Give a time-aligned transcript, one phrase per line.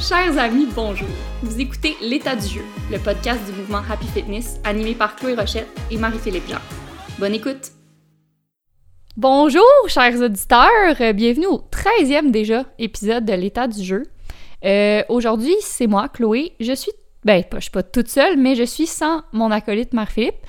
[0.00, 1.08] Chers amis, bonjour.
[1.42, 5.68] Vous écoutez L'état du jeu, le podcast du mouvement Happy Fitness animé par Chloé Rochette
[5.90, 6.58] et Marie-Philippe Jean.
[7.18, 7.72] Bonne écoute.
[9.18, 10.96] Bonjour, chers auditeurs.
[11.00, 14.04] Euh, bienvenue au 13e déjà épisode de L'état du jeu.
[14.64, 16.52] Euh, Aujourd'hui, c'est moi, Chloé.
[16.60, 16.92] Je suis,
[17.24, 20.46] ben, je suis pas toute seule, mais je suis sans mon acolyte Marie-Philippe.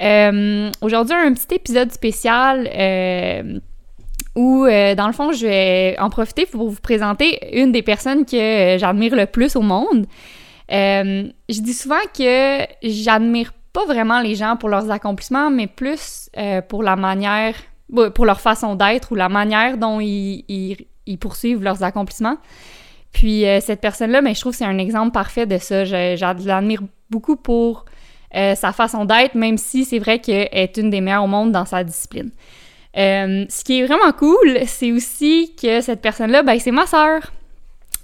[0.00, 2.68] Euh, Aujourd'hui, un petit épisode spécial.
[4.34, 8.24] Où, euh, dans le fond, je vais en profiter pour vous présenter une des personnes
[8.24, 10.06] que euh, j'admire le plus au monde.
[10.72, 16.30] Euh, je dis souvent que j'admire pas vraiment les gens pour leurs accomplissements, mais plus
[16.68, 17.54] pour la manière,
[18.14, 20.86] pour leur façon d'être ou la manière dont ils,
[21.20, 22.36] poursuivent leurs accomplissements.
[23.12, 25.84] Puis cette personne-là, mais je trouve que c'est un exemple parfait de ça.
[25.84, 27.84] Je, je l'admire beaucoup pour
[28.32, 31.64] sa façon d'être, même si c'est vrai qu'elle est une des meilleures au monde dans
[31.64, 32.30] sa discipline.
[32.96, 37.32] Euh, ce qui est vraiment cool, c'est aussi que cette personne-là, ben, c'est ma sœur.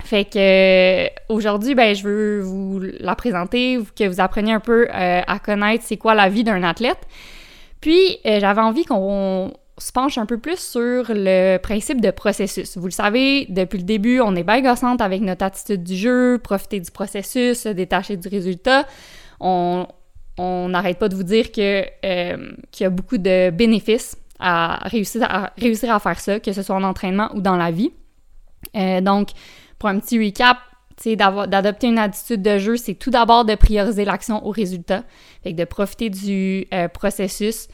[0.02, 4.88] Fait que euh, aujourd'hui, ben, je veux vous la présenter, que vous appreniez un peu
[4.88, 6.98] euh, à connaître c'est quoi la vie d'un athlète.
[7.80, 12.76] Puis, j'avais envie qu'on se penche un peu plus sur le principe de processus.
[12.76, 16.38] Vous le savez, depuis le début, on est bien gossante avec notre attitude du jeu,
[16.38, 18.86] profiter du processus, se détacher du résultat.
[19.40, 19.86] On
[20.38, 25.94] n'arrête pas de vous dire qu'il y a beaucoup de bénéfices à réussir, à réussir
[25.94, 27.92] à faire ça, que ce soit en entraînement ou dans la vie.
[28.76, 29.30] Euh, donc,
[29.78, 30.58] pour un petit recap,
[31.06, 35.04] d'adopter une attitude de jeu, c'est tout d'abord de prioriser l'action au résultat,
[35.42, 37.68] fait que de profiter du euh, processus.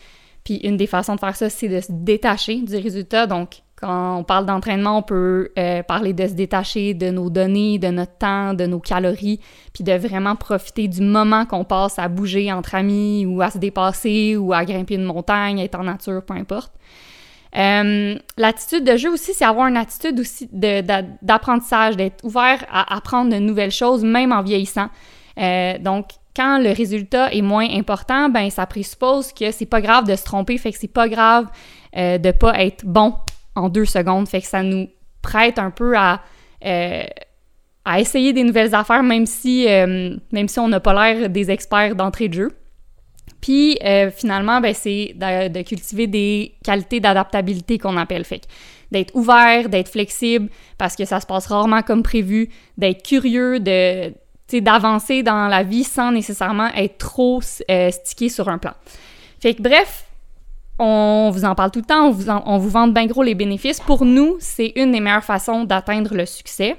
[0.45, 3.27] Puis une des façons de faire ça, c'est de se détacher du résultat.
[3.27, 7.79] Donc, quand on parle d'entraînement, on peut euh, parler de se détacher de nos données,
[7.79, 9.39] de notre temps, de nos calories,
[9.75, 13.59] puis de vraiment profiter du moment qu'on passe à bouger entre amis ou à se
[13.59, 16.73] dépasser ou à grimper une montagne, être en nature, peu importe.
[17.57, 22.65] Euh, L'attitude de jeu aussi, c'est avoir une attitude aussi de- d'a- d'apprentissage, d'être ouvert
[22.71, 24.89] à apprendre de nouvelles choses, même en vieillissant.
[25.39, 30.05] Euh, donc, quand le résultat est moins important, ben ça présuppose que c'est pas grave
[30.07, 31.47] de se tromper, fait que c'est pas grave
[31.97, 33.15] euh, de pas être bon
[33.57, 34.89] en deux secondes, fait que ça nous
[35.23, 36.21] prête un peu à,
[36.65, 37.05] euh,
[37.85, 41.51] à essayer des nouvelles affaires, même si, euh, même si on n'a pas l'air des
[41.51, 42.53] experts d'entrée de jeu.
[43.41, 48.25] Puis euh, finalement, ben, c'est de, cultiver des qualités d'adaptabilité qu'on appelle.
[48.25, 48.43] Fait
[48.93, 55.25] d'être ouvert, d'être flexible, parce que ça se passe rarement comme prévu, d'être curieux, d'avancer
[55.25, 58.75] dans la vie sans nécessairement être trop stické sur un plan.
[59.41, 60.06] Fait que bref,
[60.79, 63.81] on vous en parle tout le temps, on vous, en- vante bien gros les bénéfices.
[63.81, 66.77] Pour nous, c'est une des meilleures façons d'atteindre le succès.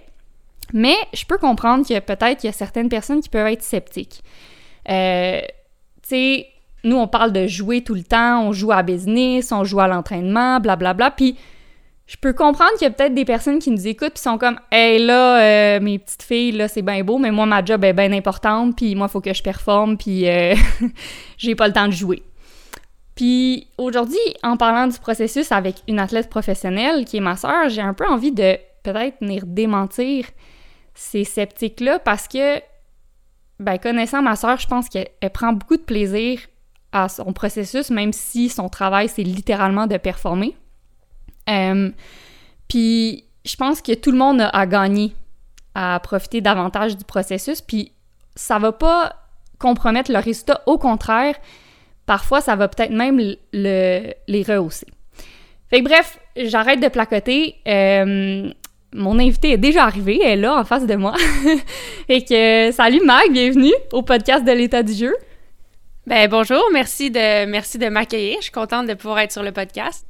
[0.74, 4.22] Mais je peux comprendre que peut-être qu'il y a certaines personnes qui peuvent être sceptiques.
[4.90, 5.40] Euh,
[6.04, 6.48] tu sais,
[6.84, 9.88] nous, on parle de jouer tout le temps, on joue à business, on joue à
[9.88, 11.12] l'entraînement, blablabla.
[11.12, 11.38] Puis,
[12.06, 14.60] je peux comprendre qu'il y a peut-être des personnes qui nous écoutent qui sont comme
[14.72, 17.94] Hey là, euh, mes petites filles, là, c'est bien beau, mais moi, ma job est
[17.94, 20.54] bien importante, puis moi, il faut que je performe, puis euh,
[21.38, 22.24] j'ai pas le temps de jouer.
[23.18, 27.82] Puis aujourd'hui, en parlant du processus avec une athlète professionnelle qui est ma sœur, j'ai
[27.82, 30.28] un peu envie de peut-être venir démentir
[30.94, 32.60] ces sceptiques-là parce que,
[33.60, 36.40] ben, connaissant ma sœur, je pense qu'elle elle prend beaucoup de plaisir
[36.92, 40.56] à son processus, même si son travail, c'est littéralement de performer.
[41.50, 41.90] Euh,
[42.68, 45.16] puis je pense que tout le monde a à gagner
[45.74, 47.94] à profiter davantage du processus, puis
[48.36, 49.16] ça va pas
[49.58, 51.36] compromettre le résultat, au contraire,
[52.08, 54.88] parfois ça va peut-être même le- le- les rehausser.
[55.70, 57.56] Fait que bref, j'arrête de placoter.
[57.68, 58.50] Euh,
[58.94, 61.14] mon invité est déjà arrivé, elle est là en face de moi.
[62.08, 65.14] fait que salut Mag, bienvenue au podcast de l'état du jeu.
[66.08, 68.38] Ben bonjour, merci de merci de m'accueillir.
[68.40, 70.06] Je suis contente de pouvoir être sur le podcast.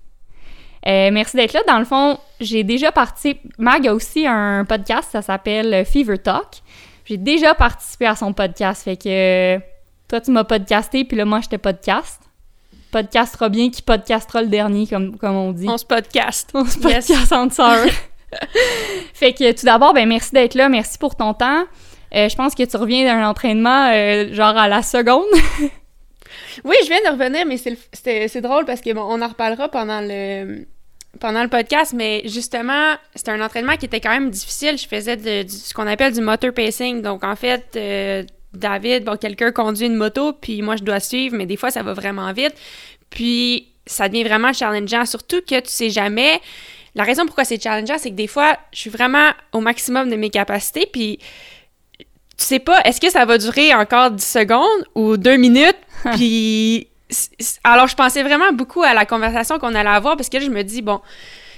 [0.85, 1.61] Euh, merci d'être là.
[1.67, 3.41] Dans le fond, j'ai déjà participé.
[3.57, 6.61] Mag a aussi un podcast, ça s'appelle Fever Talk.
[7.05, 8.83] J'ai déjà participé à son podcast.
[8.83, 9.59] Fait que
[10.09, 12.21] toi, tu m'as podcasté, puis là, moi, je te podcast.
[12.91, 15.67] Podcastera bien qui podcastera le dernier, comme, comme on dit.
[15.67, 16.49] On se podcast.
[16.53, 17.07] On se Yes.
[17.07, 17.87] podcast entre sœurs.
[19.13, 20.69] fait que tout d'abord, ben merci d'être là.
[20.69, 21.63] Merci pour ton temps.
[22.15, 25.25] Euh, je pense que tu reviens d'un entraînement euh, genre à la seconde.
[26.65, 30.01] Oui, je viens de revenir, mais c'est drôle parce que bon, on en reparlera pendant
[30.01, 30.65] le
[31.19, 34.77] pendant le podcast, mais justement, c'était un entraînement qui était quand même difficile.
[34.77, 37.01] Je faisais de- du- ce qu'on appelle du motor pacing.
[37.01, 38.23] Donc en fait, euh,
[38.57, 41.83] David, bon, quelqu'un conduit une moto, puis moi je dois suivre, mais des fois ça
[41.83, 42.53] va vraiment vite.
[43.09, 46.41] Puis ça devient vraiment challengeant, surtout que tu sais jamais.
[46.95, 50.15] La raison pourquoi c'est challengeant, c'est que des fois, je suis vraiment au maximum de
[50.15, 51.19] mes capacités, puis
[51.99, 55.77] tu sais pas, est-ce que ça va durer encore 10 secondes ou 2 minutes?
[56.15, 56.87] Puis,
[57.63, 60.49] alors je pensais vraiment beaucoup à la conversation qu'on allait avoir parce que là, je
[60.51, 61.01] me dis, bon,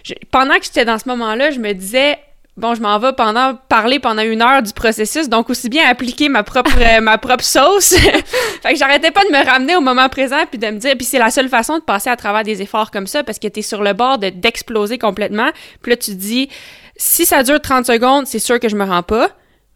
[0.04, 2.18] je- pendant que j'étais dans ce moment-là, je me disais,
[2.59, 6.29] bon, je m'en vais pendant parler pendant une heure du processus, donc aussi bien appliquer
[6.29, 6.71] ma propre
[7.01, 7.95] ma propre sauce.
[8.61, 11.06] fait que j'arrêtais pas de me ramener au moment présent puis de me dire puis
[11.06, 13.59] c'est la seule façon de passer à travers des efforts comme ça parce que tu
[13.59, 15.50] es sur le bord de d'exploser complètement.
[15.81, 16.50] Puis là tu te dis
[16.97, 19.29] si ça dure 30 secondes, c'est sûr que je me rends pas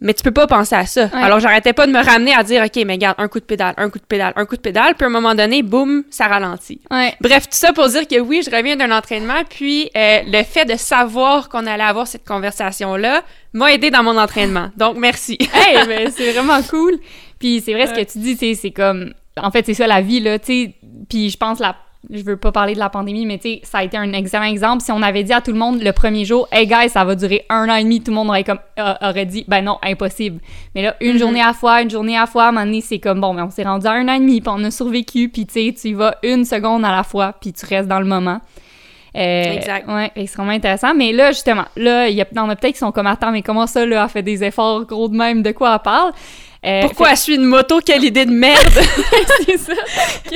[0.03, 1.09] mais tu peux pas penser à ça.
[1.13, 3.73] Alors, j'arrêtais pas de me ramener à dire, OK, mais garde, un coup de pédale,
[3.77, 6.27] un coup de pédale, un coup de pédale, puis à un moment donné, boum, ça
[6.27, 6.81] ralentit.
[7.21, 10.65] Bref, tout ça pour dire que oui, je reviens d'un entraînement, puis euh, le fait
[10.65, 13.23] de savoir qu'on allait avoir cette conversation-là
[13.53, 14.69] m'a aidé dans mon entraînement.
[14.75, 15.37] Donc, merci.
[15.53, 16.99] hey, mais c'est vraiment cool.
[17.39, 19.13] Puis c'est vrai, ce que tu dis, c'est comme...
[19.37, 20.75] En fait, c'est ça la vie, là, tu sais.
[21.09, 21.75] Puis je pense la
[22.09, 24.43] je veux pas parler de la pandémie, mais tu sais, ça a été un excellent
[24.43, 24.83] exemple.
[24.83, 27.15] Si on avait dit à tout le monde le premier jour, hey guys, ça va
[27.15, 30.39] durer un an et demi, tout le monde aurait comme aurait dit, ben non, impossible.
[30.75, 31.19] Mais là, une mm-hmm.
[31.19, 33.21] journée à la fois, une journée à la fois, à un moment donné, c'est comme
[33.21, 35.45] bon, mais on s'est rendu à un an et demi, puis on a survécu, puis
[35.45, 38.05] tu sais, tu y vas une seconde à la fois, puis tu restes dans le
[38.05, 38.39] moment.
[39.15, 39.87] Euh, exact.
[39.87, 40.93] Ouais, extrêmement intéressant.
[40.95, 43.67] Mais là, justement, là, il y, en a peut-être qui sont comme, attends, mais comment
[43.67, 46.13] ça, là, a fait des efforts gros de même, de quoi elle parle?
[46.65, 47.79] Euh, Pourquoi elle suit une moto?
[47.81, 48.73] Quelle idée de merde!
[49.45, 49.73] c'est ça!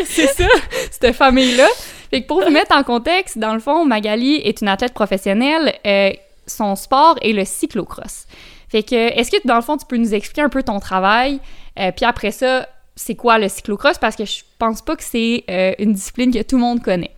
[0.05, 0.47] C'est ça,
[0.91, 1.67] cette famille-là.
[2.09, 5.73] Fait que pour vous mettre en contexte, dans le fond, Magali est une athlète professionnelle.
[5.85, 6.11] Euh,
[6.45, 8.25] son sport est le cyclocross.
[8.69, 11.39] Fait que, est-ce que dans le fond, tu peux nous expliquer un peu ton travail?
[11.79, 13.97] Euh, puis après ça, c'est quoi le cyclocross?
[13.97, 15.43] Parce que je pense pas que c'est
[15.79, 17.11] une discipline que tout le monde connaît.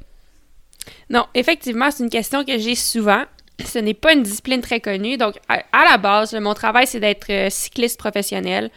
[1.09, 3.23] Non, effectivement, c'est une question que j'ai souvent
[3.65, 5.17] ce n'est pas une discipline très connue.
[5.17, 8.71] Donc, à, la base, mon travail, c'est d'être cycliste professionnel.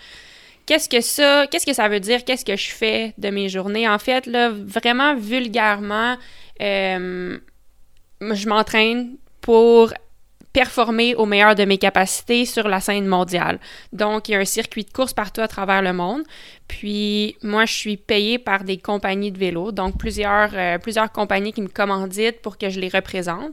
[0.67, 2.25] Qu'est-ce que ça, qu'est-ce que ça veut dire?
[2.25, 3.89] Qu'est-ce que je fais de mes journées?
[3.89, 6.17] En fait, là, vraiment vulgairement,
[6.61, 7.39] euh,
[8.21, 9.93] je m'entraîne pour
[10.53, 13.59] performer au meilleur de mes capacités sur la scène mondiale.
[13.93, 16.23] Donc, il y a un circuit de course partout à travers le monde.
[16.69, 21.53] Puis, moi, je suis payée par des compagnies de vélo, donc plusieurs, euh, plusieurs compagnies
[21.53, 23.53] qui me commanditent pour que je les représente.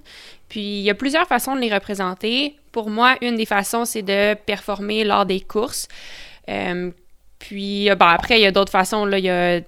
[0.50, 2.56] Puis, il y a plusieurs façons de les représenter.
[2.72, 5.88] Pour moi, une des façons, c'est de performer lors des courses.
[6.50, 6.92] Euh,
[7.40, 9.06] puis, bon, après, il y a d'autres façons.
[9.06, 9.62] Là, il y a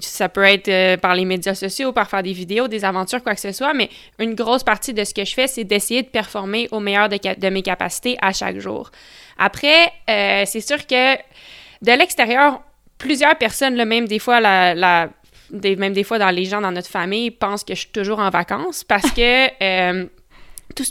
[0.00, 3.34] ça peut être euh, par les médias sociaux, par faire des vidéos, des aventures, quoi
[3.34, 3.88] que ce soit, mais
[4.18, 7.48] une grosse partie de ce que je fais, c'est d'essayer de performer au meilleur de,
[7.48, 8.90] mes capacités à chaque jour.
[9.38, 12.60] Après, euh, c'est sûr que de l'extérieur,
[12.98, 15.08] plusieurs personnes, même des fois, la,
[15.50, 18.30] même des fois dans les gens dans notre famille, pensent que je suis toujours en
[18.30, 20.06] vacances parce que euh,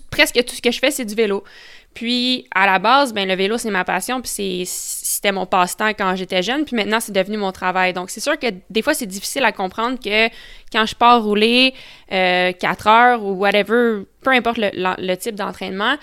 [0.09, 1.43] presque tout ce que je fais, c'est du vélo.
[1.93, 6.15] Puis, à la base, ben, le vélo, c'est ma passion, puis c'était mon passe-temps quand
[6.15, 7.93] j'étais jeune, puis maintenant, c'est devenu mon travail.
[7.93, 10.27] Donc, c'est sûr que des fois, c'est difficile à comprendre que
[10.71, 11.73] quand je pars rouler
[12.11, 15.95] euh, 4 heures ou whatever, peu importe le, type d'entraînement,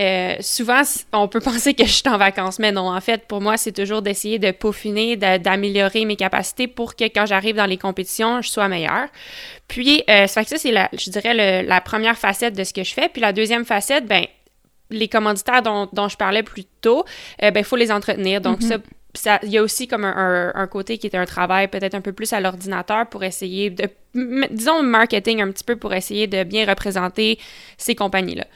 [0.00, 0.82] euh, souvent,
[1.12, 2.88] on peut penser que je suis en vacances, mais non.
[2.94, 7.26] En fait, pour moi, c'est toujours d'essayer de peaufiner, d'améliorer mes capacités pour que quand
[7.26, 9.08] j'arrive dans les compétitions, je sois meilleure.
[9.66, 12.84] Puis, euh, ça fait que ça, c'est, je dirais, la première facette de ce que
[12.84, 13.08] je fais.
[13.08, 14.24] Puis la deuxième facette, ben
[14.90, 17.04] les commanditaires dont, je parlais plus tôt,
[17.42, 18.40] euh, ben, il faut les entretenir.
[18.40, 18.80] Donc, mhm.
[19.14, 22.12] ça, il y a aussi comme un, côté qui est un travail peut-être un peu
[22.12, 23.88] plus à l'ordinateur pour essayer de,
[24.50, 27.38] disons, marketing un petit peu pour essayer de bien représenter
[27.76, 28.46] ces compagnies-là.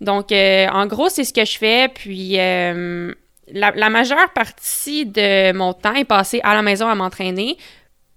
[0.00, 1.88] Donc, euh, en gros, c'est ce que je fais.
[1.88, 3.12] Puis, euh,
[3.52, 7.58] la, la, majeure partie de mon temps est passée à la maison à m'entraîner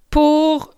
[0.09, 0.72] pour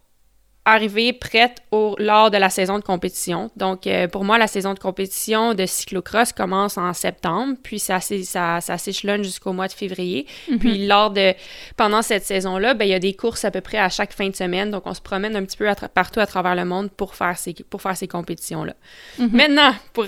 [0.66, 3.52] arriver prête au, lors de la saison de compétition.
[3.56, 8.00] Donc, euh, pour moi, la saison de compétition de cyclocross commence en septembre, puis ça,
[8.00, 10.26] ça, ça s'échelonne jusqu'au mois de février.
[10.50, 10.60] Mhm.
[10.60, 11.34] Puis, lors de,
[11.78, 14.28] pendant cette saison-là, ben, il y a des courses à peu près à chaque fin
[14.28, 14.72] de semaine.
[14.72, 17.54] Donc, on se promène un petit peu partout à travers le monde pour faire ces,
[17.54, 18.74] pour faire ces compétitions-là.
[19.20, 19.30] Mhm.
[19.32, 20.06] Maintenant, pour,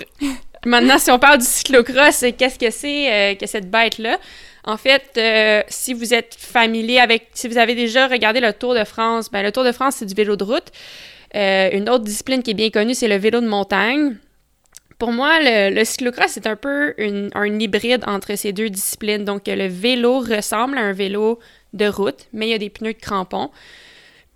[0.66, 4.18] maintenant, si on parle du cyclocross, qu'est-ce que c'est euh, que cette bête-là?
[4.68, 8.74] En fait, euh, si vous êtes familier avec, si vous avez déjà regardé le Tour
[8.74, 10.70] de France, ben, le Tour de France, c'est du vélo de route.
[11.34, 14.16] Euh, une autre discipline qui est bien connue, c'est le vélo de montagne.
[14.98, 16.94] Pour moi, le, cyclocross, c'est un peu
[17.34, 19.24] un hybride entre ces deux disciplines.
[19.24, 21.38] Donc, le vélo ressemble à un vélo
[21.72, 23.50] de route, mais il y a des pneus de crampons.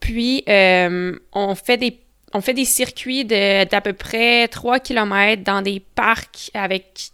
[0.01, 1.99] Puis, euh, on fait des
[2.33, 7.11] on fait des circuits d'à peu près 3 km dans des parcs avec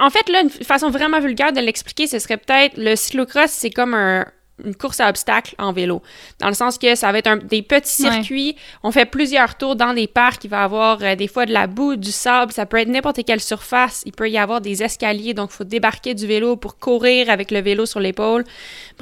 [0.00, 3.70] en fait, là, une façon vraiment vulgaire de l'expliquer, ce serait peut-être le cyclocross, c'est
[3.70, 4.26] comme un,
[4.64, 6.02] une course à obstacles en vélo.
[6.38, 8.56] Dans le sens que ça va être un, des petits circuits.
[8.82, 10.44] On fait plusieurs tours dans des parcs.
[10.44, 12.52] Il va y avoir euh, des fois de la boue, du sable.
[12.52, 14.02] Ça peut être n'importe quelle surface.
[14.06, 15.34] Il peut y avoir des escaliers.
[15.34, 18.44] Donc, il faut débarquer du vélo pour courir avec le vélo sur l'épaule.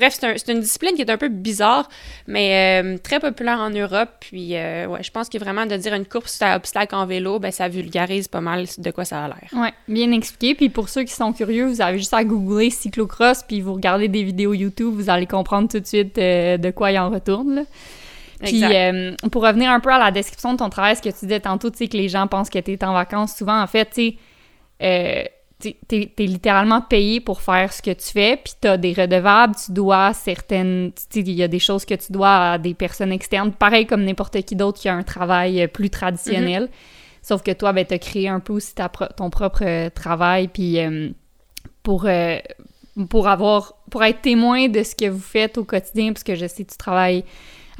[0.00, 1.86] Bref, c'est une discipline qui est un peu bizarre,
[2.26, 4.08] mais euh, très populaire en Europe.
[4.20, 7.38] Puis, euh, ouais, je pense que vraiment de dire une course à obstacles en vélo,
[7.38, 9.48] ben, ça vulgarise pas mal de quoi ça a l'air.
[9.52, 10.54] Ouais, bien expliqué.
[10.54, 14.08] Puis, pour ceux qui sont curieux, vous avez juste à googler cyclocross, puis vous regardez
[14.08, 17.66] des vidéos YouTube, vous allez comprendre tout de suite euh, de quoi il en retourne.
[18.42, 21.26] Puis, euh, pour revenir un peu à la description de ton travail, ce que tu
[21.26, 23.66] disais tantôt, tu sais, que les gens pensent que tu es en vacances, souvent, en
[23.66, 24.16] fait, tu sais,
[24.82, 25.24] euh,
[25.60, 29.72] t'es es littéralement payé pour faire ce que tu fais, puis t'as des redevables, tu
[29.72, 30.92] dois certaines...
[31.14, 34.42] Il y a des choses que tu dois à des personnes externes, pareil comme n'importe
[34.42, 36.64] qui d'autre qui a un travail plus traditionnel.
[36.64, 37.22] Mm-hmm.
[37.22, 40.78] Sauf que toi, ben, t'as créé un peu aussi ta ton propre travail, puis
[41.82, 42.08] pour,
[43.08, 43.74] pour avoir...
[43.90, 46.70] pour être témoin de ce que vous faites au quotidien, parce que je sais que
[46.70, 47.24] tu travailles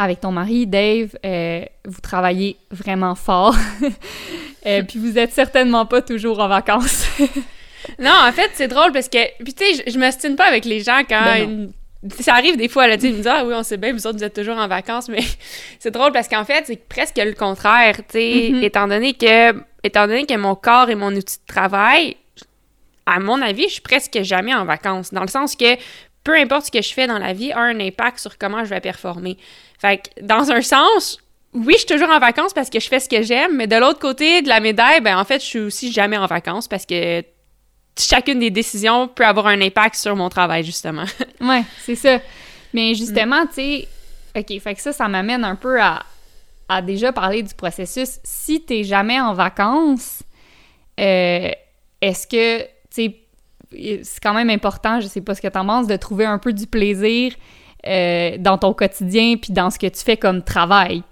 [0.00, 1.14] avec ton mari, Dave.
[1.24, 3.54] Euh, vous travaillez vraiment fort.
[4.66, 7.06] euh, puis vous êtes certainement pas toujours en vacances.
[7.98, 10.80] non, en fait, c'est drôle parce que, puis tu sais, je, m'ostine pas avec les
[10.80, 11.72] gens quand ben
[12.20, 14.06] ça arrive des fois, là, tu ils me disent Ah oui, on sait bien, vous
[14.06, 15.22] autres, vous êtes toujours en vacances, mais
[15.78, 18.64] c'est drôle parce qu'en fait, c'est presque le contraire, tu sais, mm-hmm.
[18.64, 22.16] étant, donné que, étant donné que mon corps est mon outil de travail,
[23.06, 25.76] à mon avis, je suis presque jamais en vacances, dans le sens que
[26.22, 28.70] peu importe ce que je fais dans la vie a un impact sur comment je
[28.70, 29.36] vais performer.
[29.80, 31.18] Fait que, dans un sens,
[31.54, 33.76] oui, je suis toujours en vacances parce que je fais ce que j'aime, mais de
[33.76, 36.86] l'autre côté de la médaille, ben en fait, je suis aussi jamais en vacances parce
[36.86, 37.24] que
[37.98, 41.04] chacune des décisions peut avoir un impact sur mon travail, justement.
[41.40, 42.18] ouais, c'est ça.
[42.72, 43.88] Mais justement, tu sais,
[44.36, 46.02] OK, fait que ça, ça m'amène un peu à,
[46.68, 48.20] à, déjà parler du processus.
[48.22, 50.22] Si t'es jamais en vacances,
[50.98, 51.50] euh,
[52.00, 53.16] est-ce que, tu sais,
[54.02, 56.52] c'est quand même important, je sais pas ce que t'en penses, de trouver un peu
[56.52, 57.34] du plaisir
[57.86, 61.02] euh, dans ton quotidien puis dans ce que tu fais comme travail?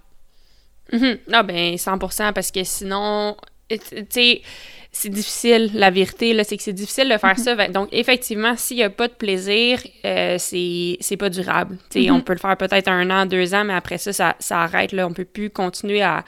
[0.93, 3.37] Mm Ah ben 100% parce que sinon,
[3.69, 4.43] tu sais,
[4.91, 7.57] c'est difficile, la vérité, là, c'est que c'est difficile de faire mm-hmm.
[7.57, 7.69] ça.
[7.69, 11.77] Donc, effectivement, s'il n'y a pas de plaisir, euh, c'est pas durable.
[11.95, 12.23] On mm-hmm.
[12.23, 15.07] peut le faire peut-être un an, deux ans, mais après ça, ça, ça arrête, là.
[15.07, 16.25] On peut plus continuer à,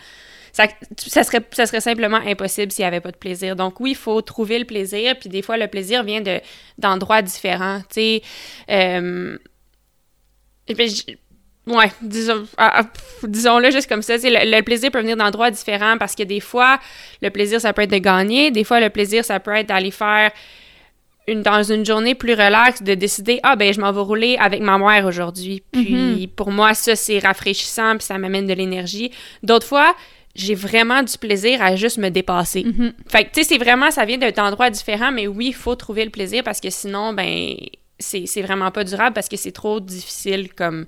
[0.52, 3.56] ça, ça, serait, ça serait simplement impossible s'il n'y avait pas de plaisir.
[3.56, 6.40] Donc oui, il faut trouver le plaisir, puis des fois, le plaisir vient de,
[6.78, 7.80] d'endroits différents.
[7.88, 8.22] Tu sais,
[8.70, 9.38] euh,
[11.66, 12.90] ouais, disons, ah, ah,
[13.22, 14.16] disons-le juste comme ça.
[14.16, 16.78] Le, le, plaisir peut venir d'endroits différents parce que des fois,
[17.22, 18.50] le plaisir, ça peut être de gagner.
[18.50, 20.30] Des fois, le plaisir, ça peut être d'aller faire
[21.30, 24.60] une, dans une journée plus relaxe, de décider, ah ben, je m'en vais rouler avec
[24.60, 25.62] ma mère aujourd'hui.
[25.72, 26.28] Puis mm-hmm.
[26.28, 29.10] pour moi, ça, c'est rafraîchissant, puis ça m'amène de l'énergie.
[29.42, 29.94] D'autres fois,
[30.34, 32.64] j'ai vraiment du plaisir à juste me dépasser.
[32.64, 32.92] Mm-hmm.
[33.08, 35.74] Fait que, tu sais, c'est vraiment, ça vient d'un endroit différent, mais oui, il faut
[35.74, 37.54] trouver le plaisir parce que sinon, ben,
[37.98, 40.86] c'est vraiment pas durable parce que c'est trop difficile comme,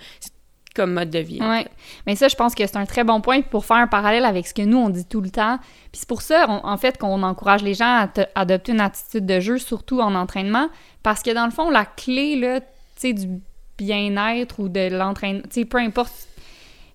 [0.74, 1.38] comme mode de vie.
[1.40, 1.64] Oui.
[2.06, 4.46] Mais ça, je pense que c'est un très bon point pour faire un parallèle avec
[4.46, 5.58] ce que nous, on dit tout le temps.
[5.90, 9.40] Puis c'est pour ça, en fait, qu'on encourage les gens à adopter une attitude de
[9.40, 10.68] jeu, surtout en entraînement,
[11.02, 13.40] parce que dans le fond, la clé, là, tu sais, du
[13.78, 16.12] bien-être ou de l'entraînement, tu sais, peu importe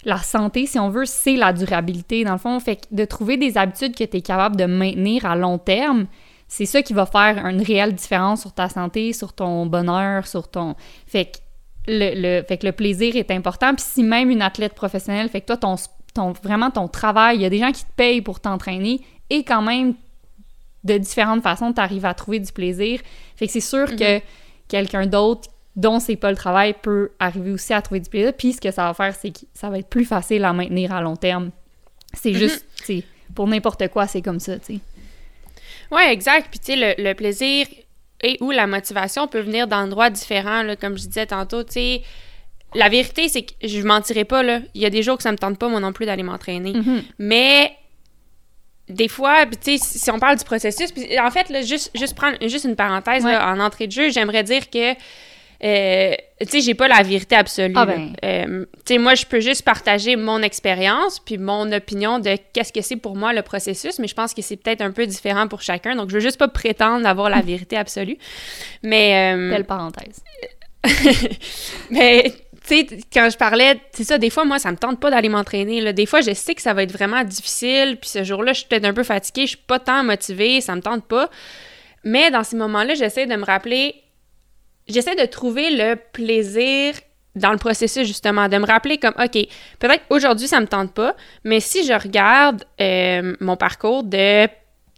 [0.06, 2.24] la santé, si on veut, c'est la durabilité.
[2.24, 5.36] Dans le fond, fait de trouver des habitudes que tu es capable de maintenir à
[5.36, 6.06] long terme,
[6.48, 10.48] c'est ça qui va faire une réelle différence sur ta santé, sur ton bonheur, sur
[10.48, 10.76] ton...
[11.06, 11.38] Fait que
[11.88, 13.74] le, fait que le plaisir est important.
[13.76, 15.76] Puis si même une athlète professionnelle, fait que toi, ton,
[16.14, 19.44] ton, vraiment ton travail, il y a des gens qui te payent pour t'entraîner et
[19.44, 19.96] quand même,
[20.84, 23.02] de différentes façons, tu arrives à trouver du plaisir.
[23.36, 24.22] Fait que c'est sûr que mm-hmm.
[24.68, 28.34] quelqu'un d'autre dont c'est pas le travail peut arriver aussi à trouver du plaisir.
[28.34, 30.94] Puis ce que ça va faire, c'est que ça va être plus facile à maintenir
[30.94, 31.52] à long terme.
[32.14, 32.38] C'est mm-hmm.
[32.38, 33.04] juste, tu
[33.36, 34.80] pour n'importe quoi, c'est comme ça, tu sais.
[35.92, 36.48] Oui, exact.
[36.50, 37.68] Puis tu sais, le, plaisir
[38.22, 42.02] et ou la motivation peut venir d'endroits différents, là, comme je disais tantôt, tu sais.
[42.76, 44.60] La vérité, c'est que je mentirais pas, là.
[44.74, 46.74] Il y a des jours que ça me tente pas, moi non plus, d'aller m'entraîner.
[46.74, 46.80] Mais...
[46.80, 47.04] Mm-hmm.
[47.20, 47.78] Mais
[48.90, 52.16] des fois, tu sais, si on parle du processus, puis en fait, là, juste, juste
[52.16, 54.94] prendre juste une parenthèse en entrée de jeu, j'aimerais dire que
[55.64, 57.74] euh, tu sais, j'ai pas la vérité absolue.
[57.76, 58.14] Ah ben.
[58.24, 62.72] euh, tu sais, moi, je peux juste partager mon expérience puis mon opinion de qu'est-ce
[62.72, 65.48] que c'est pour moi le processus, mais je pense que c'est peut-être un peu différent
[65.48, 65.96] pour chacun.
[65.96, 68.18] Donc, je veux juste pas prétendre avoir la vérité absolue.
[68.84, 69.34] Mais.
[69.36, 70.22] Euh, Belle parenthèse.
[71.90, 72.34] mais.
[72.68, 75.30] Tu sais, quand je parlais, c'est ça, des fois, moi, ça me tente pas d'aller
[75.30, 75.94] m'entraîner.
[75.94, 78.68] Des fois, je sais que ça va être vraiment difficile, puis ce jour-là, je suis
[78.68, 81.30] peut-être un peu fatiguée, je suis pas tant motivée, ça me tente pas.
[82.04, 83.96] Mais dans ces moments-là, j'essaie de me rappeler
[84.88, 86.94] j'essaie de trouver le plaisir
[87.36, 89.48] dans le processus, justement, de me rappeler comme, OK,
[89.80, 94.48] peut-être aujourd'hui, ça me tente pas, mais si je regarde euh, mon parcours de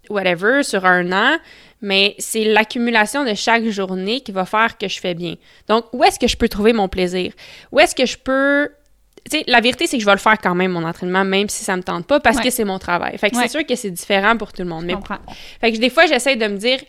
[0.09, 1.37] whatever sur un an,
[1.81, 5.35] mais c'est l'accumulation de chaque journée qui va faire que je fais bien.
[5.67, 7.31] Donc, où est-ce que je peux trouver mon plaisir?
[7.71, 8.69] Où est-ce que je peux
[9.29, 11.49] tu sais, la vérité, c'est que je vais le faire quand même, mon entraînement, même
[11.49, 13.17] si ça me tente pas, parce que c'est mon travail.
[13.17, 14.85] Fait que c'est sûr que c'est différent pour tout le monde.
[14.85, 14.95] Mais,
[15.59, 16.79] fait que des fois, j'essaie de me dire,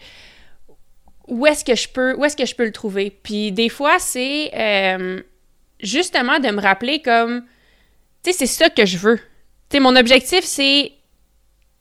[1.30, 3.16] où est-ce que je peux où est-ce que je peux le trouver.
[3.22, 5.20] Puis des fois c'est euh,
[5.80, 7.42] justement de me rappeler comme
[8.22, 9.16] tu sais c'est ça que je veux.
[9.16, 10.92] Tu sais mon objectif c'est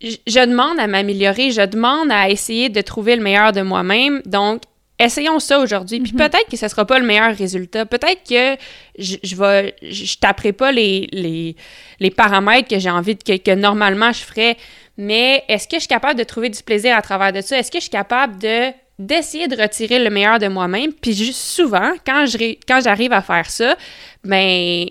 [0.02, 4.22] je, demande à m'améliorer je demande à essayer de trouver le meilleur de moi-même.
[4.26, 4.62] Donc
[5.00, 6.00] essayons ça aujourd'hui.
[6.00, 6.18] Puis mm-hmm.
[6.18, 7.86] peut-être que ce sera pas le meilleur résultat.
[7.86, 8.62] Peut-être que
[8.98, 11.56] je, je vais je taperai pas les, les,
[12.00, 14.58] les paramètres que j'ai envie de que, que normalement je ferais.
[14.98, 17.58] Mais est-ce que je suis capable de trouver du plaisir à travers de ça?
[17.58, 20.94] Est-ce que je suis capable de d'essayer de retirer le meilleur de moi-même?
[20.94, 23.76] Puis juste souvent, quand je quand j'arrive à faire ça,
[24.24, 24.86] ben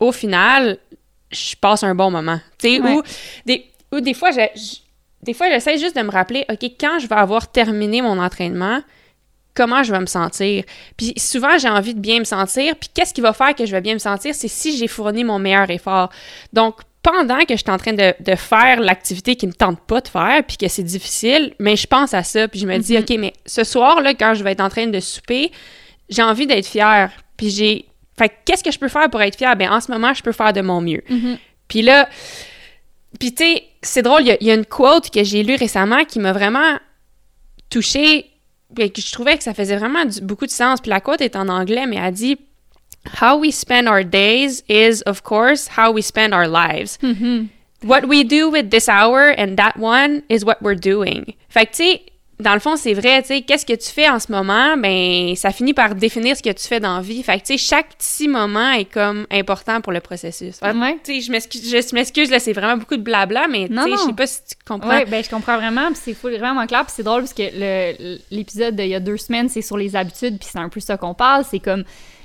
[0.00, 0.78] au final,
[1.30, 2.40] je passe un bon moment.
[2.58, 3.02] Tu sais, ou,
[3.46, 4.30] des, ou des fois,
[5.22, 8.82] des fois, j'essaie juste de me rappeler, OK, quand je vais avoir terminé mon entraînement,
[9.54, 10.64] comment je vais me sentir?
[10.96, 12.74] Puis souvent, j'ai envie de bien me sentir.
[12.76, 14.34] Puis qu'est-ce qui va faire que je vais bien me sentir?
[14.34, 16.10] C'est si j'ai fourni mon meilleur effort.
[16.52, 20.08] Donc, pendant que je suis en train de, faire l'activité qui me tente pas de
[20.08, 23.14] faire, puis que c'est difficile, mais je pense à ça, puis je me dis, mm-hmm.
[23.14, 25.50] OK, mais ce soir-là, quand je vais être en train de souper,
[26.08, 27.10] j'ai envie d'être fière.
[27.36, 27.86] Puis j'ai...
[28.16, 29.56] Fait qu'est-ce que je peux faire pour être fière?
[29.56, 31.02] Bien, en ce moment, je peux faire de mon mieux.
[31.10, 31.38] Mm-hmm.
[31.68, 32.08] Puis là...
[33.18, 36.18] Puis tu sais, c'est drôle, il y, a une quote que j'ai lue récemment qui
[36.18, 36.78] m'a vraiment
[37.68, 38.30] touchée,
[38.78, 40.80] et que je trouvais que ça faisait vraiment beaucoup de sens.
[40.80, 42.38] Puis la quote est en anglais, mais elle dit
[43.20, 46.98] How we spend our days is, of course, how we spend our lives.
[47.02, 47.46] Mm-hmm.
[47.84, 51.34] What we do with this hour and that one is what we're doing.
[51.48, 52.02] Fait que, tu sais,
[52.38, 55.34] dans le fond, c'est vrai, tu sais, qu'est-ce que tu fais en ce moment, ben,
[55.36, 57.22] ça finit par définir ce que tu fais dans la vie.
[57.22, 60.60] Fait que, tu sais, chaque petit moment est comme important pour le processus.
[60.60, 60.72] Ouais.
[61.04, 63.90] Tu sais, je m'excuse, je m'excuse, là, c'est vraiment beaucoup de blabla, mais tu sais,
[63.90, 64.96] je sais pas si tu comprends.
[64.96, 67.42] Oui, ben, je comprends vraiment, puis c'est vraiment clair, puis c'est drôle parce que
[68.30, 70.96] l'épisode d'il y a deux semaines, c'est sur les habitudes, puis c'est un peu ça
[70.96, 71.84] qu'on parle, c'est comme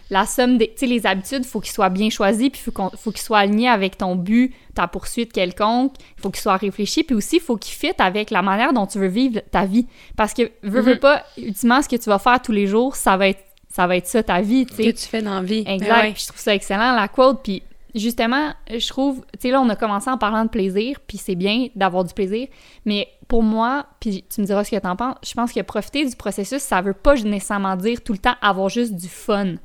[0.09, 0.67] la somme des.
[0.69, 3.21] Tu sais, les habitudes, il faut qu'ils soient bien choisis, puis il faut, faut qu'ils
[3.21, 5.93] soient alignés avec ton but, ta poursuite quelconque.
[6.17, 8.87] Il faut qu'ils soient réfléchis, puis aussi, il faut qu'ils fitent avec la manière dont
[8.87, 9.87] tu veux vivre ta vie.
[10.15, 10.99] Parce que, veux, veux mm-hmm.
[10.99, 13.97] pas, ultimement, ce que tu vas faire tous les jours, ça va être ça, va
[13.97, 14.83] être ça ta vie, tu sais.
[14.91, 15.63] Que tu fais dans la vie.
[15.63, 16.19] Ben exact.
[16.19, 17.61] Je trouve ça excellent, la quote, puis
[17.93, 21.35] justement, je trouve, tu sais, là, on a commencé en parlant de plaisir, puis c'est
[21.35, 22.47] bien d'avoir du plaisir,
[22.85, 26.05] mais pour moi, puis tu me diras ce que t'en penses, je pense que profiter
[26.05, 29.55] du processus, ça veut pas nécessairement dire tout le temps avoir juste du fun.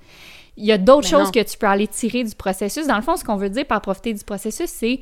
[0.56, 2.86] Il y a d'autres choses que tu peux aller tirer du processus.
[2.86, 5.00] Dans le fond, ce qu'on veut dire par profiter du processus, c'est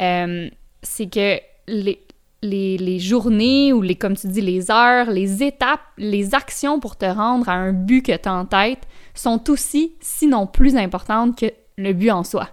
[0.00, 0.48] euh,
[0.82, 1.98] que les,
[2.42, 7.06] les, journées ou les, comme tu dis, les heures, les étapes, les actions pour te
[7.06, 8.80] rendre à un but que tu as en tête
[9.14, 12.48] sont aussi, sinon plus importantes que le but en soi.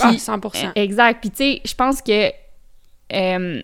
[0.00, 0.72] Ah, Puis, 100%.
[0.74, 1.20] Exact.
[1.20, 2.30] Puis tu sais, je pense que
[3.12, 3.62] euh,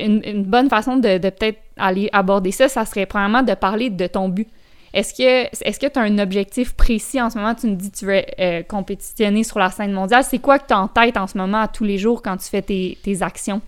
[0.00, 4.06] une, bonne façon de, de peut-être aller aborder ça, ça serait premièrement de parler de
[4.06, 4.48] ton but.
[4.94, 7.54] Est-ce que que tu as un objectif précis en ce moment?
[7.54, 10.22] Tu me dis que tu veux euh, compétitionner sur la scène mondiale.
[10.22, 12.48] C'est quoi que tu as en tête en ce moment tous les jours quand tu
[12.48, 13.60] fais tes, actions?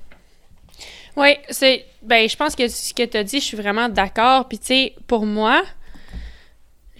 [1.17, 1.85] Oui, c'est.
[2.03, 4.47] Ben, je pense que ce que tu as dit, je suis vraiment d'accord.
[4.47, 5.62] Puis, tu sais, pour moi,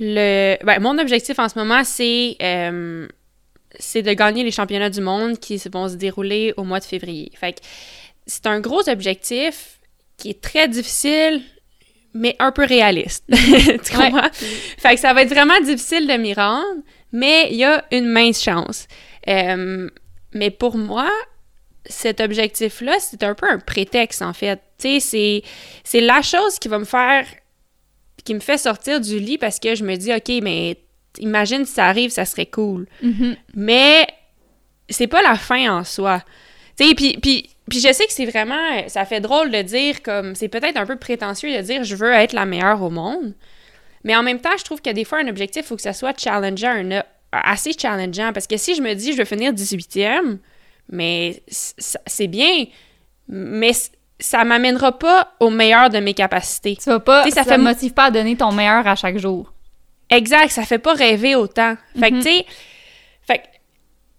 [0.01, 0.57] le.
[0.65, 2.37] Ben, mon objectif en ce moment, c'est.
[2.43, 3.07] Euh,
[3.95, 7.31] de gagner les championnats du monde qui vont se dérouler au mois de février.
[7.35, 7.61] Fait
[8.27, 9.79] c'est un gros objectif
[10.17, 11.43] qui est très difficile
[12.17, 13.25] mais un peu réaliste.
[13.29, 14.31] tu comprends?
[14.33, 18.07] Fait que ça va être vraiment difficile de m'y rendre, mais il y a une
[18.07, 18.89] mince chance.
[19.29, 19.89] Euh,
[20.33, 21.11] mais pour moi,
[21.85, 24.61] cet objectif-là, c'est un peu un prétexte, en fait.
[24.79, 25.43] Tu sais,
[25.85, 27.27] c'est la chose qui va me faire...
[28.25, 30.79] qui me fait sortir du lit parce que je me dis, OK, mais
[31.19, 32.87] imagine si ça arrive, ça serait cool.
[33.03, 33.37] Mm-hmm.
[33.55, 34.07] Mais
[34.89, 36.23] c'est pas la fin en soi.
[36.79, 40.35] Tu sais, puis, puis je sais que c'est vraiment, ça fait drôle de dire comme,
[40.35, 43.35] c'est peut-être un peu prétentieux de dire je veux être la meilleure au monde,
[44.05, 45.93] mais en même temps, je trouve que des fois un objectif, il faut que ça
[45.93, 47.03] soit challengeant,
[47.33, 50.39] assez challengeant, parce que si je me dis je veux finir 18e,
[50.91, 52.67] mais c'est bien,
[53.29, 53.73] mais
[54.19, 56.77] ça m'amènera pas au meilleur de mes capacités.
[56.77, 57.59] Tu vas pas, ça, fait...
[57.59, 59.53] motive pas à donner ton meilleur à chaque jour.
[60.09, 61.77] Exact, ça fait pas rêver autant.
[61.99, 62.23] Fait que, mm-hmm.
[62.23, 62.47] tu sais,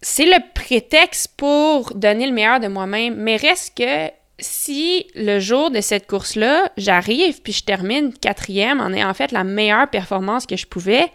[0.01, 3.15] c'est le prétexte pour donner le meilleur de moi-même.
[3.15, 8.93] Mais reste que si le jour de cette course-là, j'arrive puis je termine quatrième en
[8.93, 11.11] ayant fait la meilleure performance que je pouvais,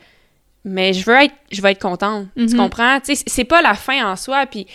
[0.64, 2.26] mais je veux être, je vais être contente.
[2.36, 2.56] Tu mm-hmm.
[2.56, 2.98] comprends?
[3.04, 4.46] c'est pas la fin en soi.
[4.46, 4.66] Puis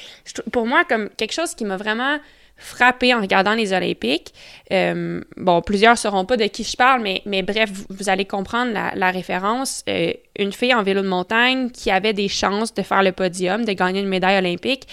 [0.51, 2.17] pour moi, comme quelque chose qui m'a vraiment
[2.57, 4.33] frappé en regardant les Olympiques.
[4.71, 8.25] Euh, bon, plusieurs ne sauront pas de qui je parle, mais, mais bref, vous, allez
[8.25, 9.83] comprendre la, référence.
[9.87, 13.63] Euh, une fille en vélo de montagne qui avait des chances de faire le podium,
[13.63, 14.87] de gagner une médaille olympique.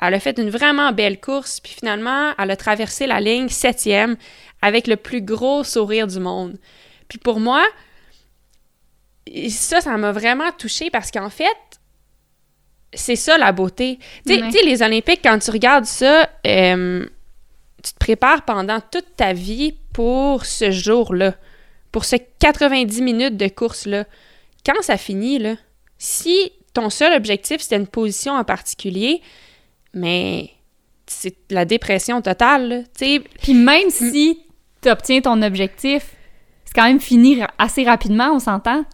[0.00, 4.16] Elle a fait une vraiment belle course, puis finalement, elle a traversé la ligne septième
[4.62, 6.56] avec le plus gros sourire du monde.
[7.08, 7.64] Puis pour moi,
[9.48, 11.77] ça, ça m'a vraiment touchée parce qu'en fait,
[12.94, 13.98] c'est ça la beauté.
[14.26, 17.06] Tu sais, les Olympiques, quand tu regardes ça, euh,
[17.82, 21.34] tu te prépares pendant toute ta vie pour ce jour-là,
[21.92, 24.04] pour ce 90 minutes de course-là.
[24.64, 25.56] Quand ça finit, là,
[25.98, 29.20] si ton seul objectif, c'était une position en particulier,
[29.94, 30.50] mais
[31.06, 34.40] c'est la dépression totale, tu Puis même si
[34.82, 36.14] tu obtiens ton objectif,
[36.64, 38.84] c'est quand même fini assez rapidement, on s'entend?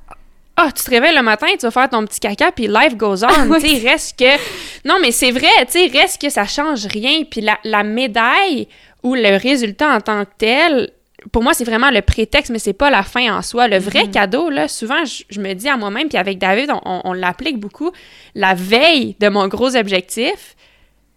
[0.56, 3.24] Ah, tu te réveilles le matin, tu vas faire ton petit caca, puis life goes
[3.24, 3.54] on.
[3.60, 4.36] tu sais, reste que.
[4.84, 7.24] Non, mais c'est vrai, tu sais, reste que ça change rien.
[7.30, 8.68] Puis la, la médaille
[9.02, 10.90] ou le résultat en tant que tel,
[11.32, 13.66] pour moi, c'est vraiment le prétexte, mais c'est pas la fin en soi.
[13.66, 14.10] Le vrai Mhm.
[14.10, 17.12] cadeau, là, souvent, je, je me dis à moi-même, puis avec David, on, on- on
[17.14, 17.92] l'applique beaucoup,
[18.34, 20.54] la veille de mon gros objectif,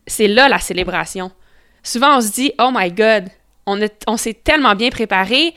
[0.08, 1.32] c'est là la célébration.
[1.84, 3.26] Souvent, on se dit, oh my God,
[3.65, 5.54] on s'est tellement bien préparé,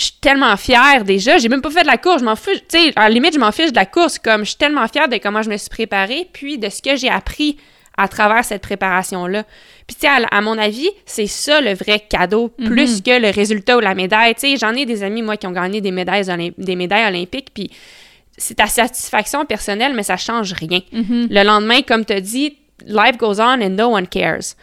[0.00, 2.62] je suis tellement fière déjà, j'ai même pas fait de la course, je m'en fiche,
[2.68, 4.86] tu sais, à la limite, je m'en fiche de la course, comme je suis tellement
[4.88, 7.58] fière de comment je me suis préparée, puis de ce que j'ai appris
[7.96, 9.44] à travers cette préparation-là.
[9.86, 13.30] Puis, tu sais, à, à mon avis, c'est ça le vrai cadeau, plus que le
[13.30, 14.34] résultat ou la médaille.
[14.34, 16.24] Tu sais, j'en ai des amis, moi, qui ont gagné des médailles,
[16.56, 17.70] des médailles olympiques, puis
[18.38, 20.80] c'est ta satisfaction personnelle, mais ça change rien.
[20.92, 24.54] Le lendemain, comme tu as dit, life goes on and no one cares.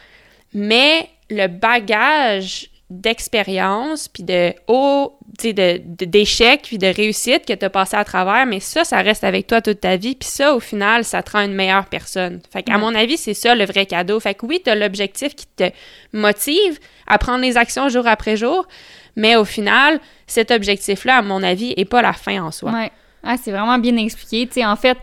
[0.53, 7.95] Mais le bagage d'expérience, puis de haut, d'échecs, puis de réussite que tu as passé
[7.95, 11.03] à travers, mais ça, ça reste avec toi toute ta vie, puis ça, au final,
[11.03, 12.41] ça te rend une meilleure personne.
[12.51, 14.19] Fait qu'à mon avis, c'est ça le vrai cadeau.
[14.19, 15.69] Fait que oui, tu as l'objectif qui te
[16.13, 18.67] motive à prendre les actions jour après jour,
[19.15, 22.71] mais au final, cet objectif-là, à mon avis, est pas la fin en soi.
[22.71, 22.91] Ouais.
[23.23, 24.47] Ah, c'est vraiment bien expliqué.
[24.47, 24.97] Tu sais, en fait,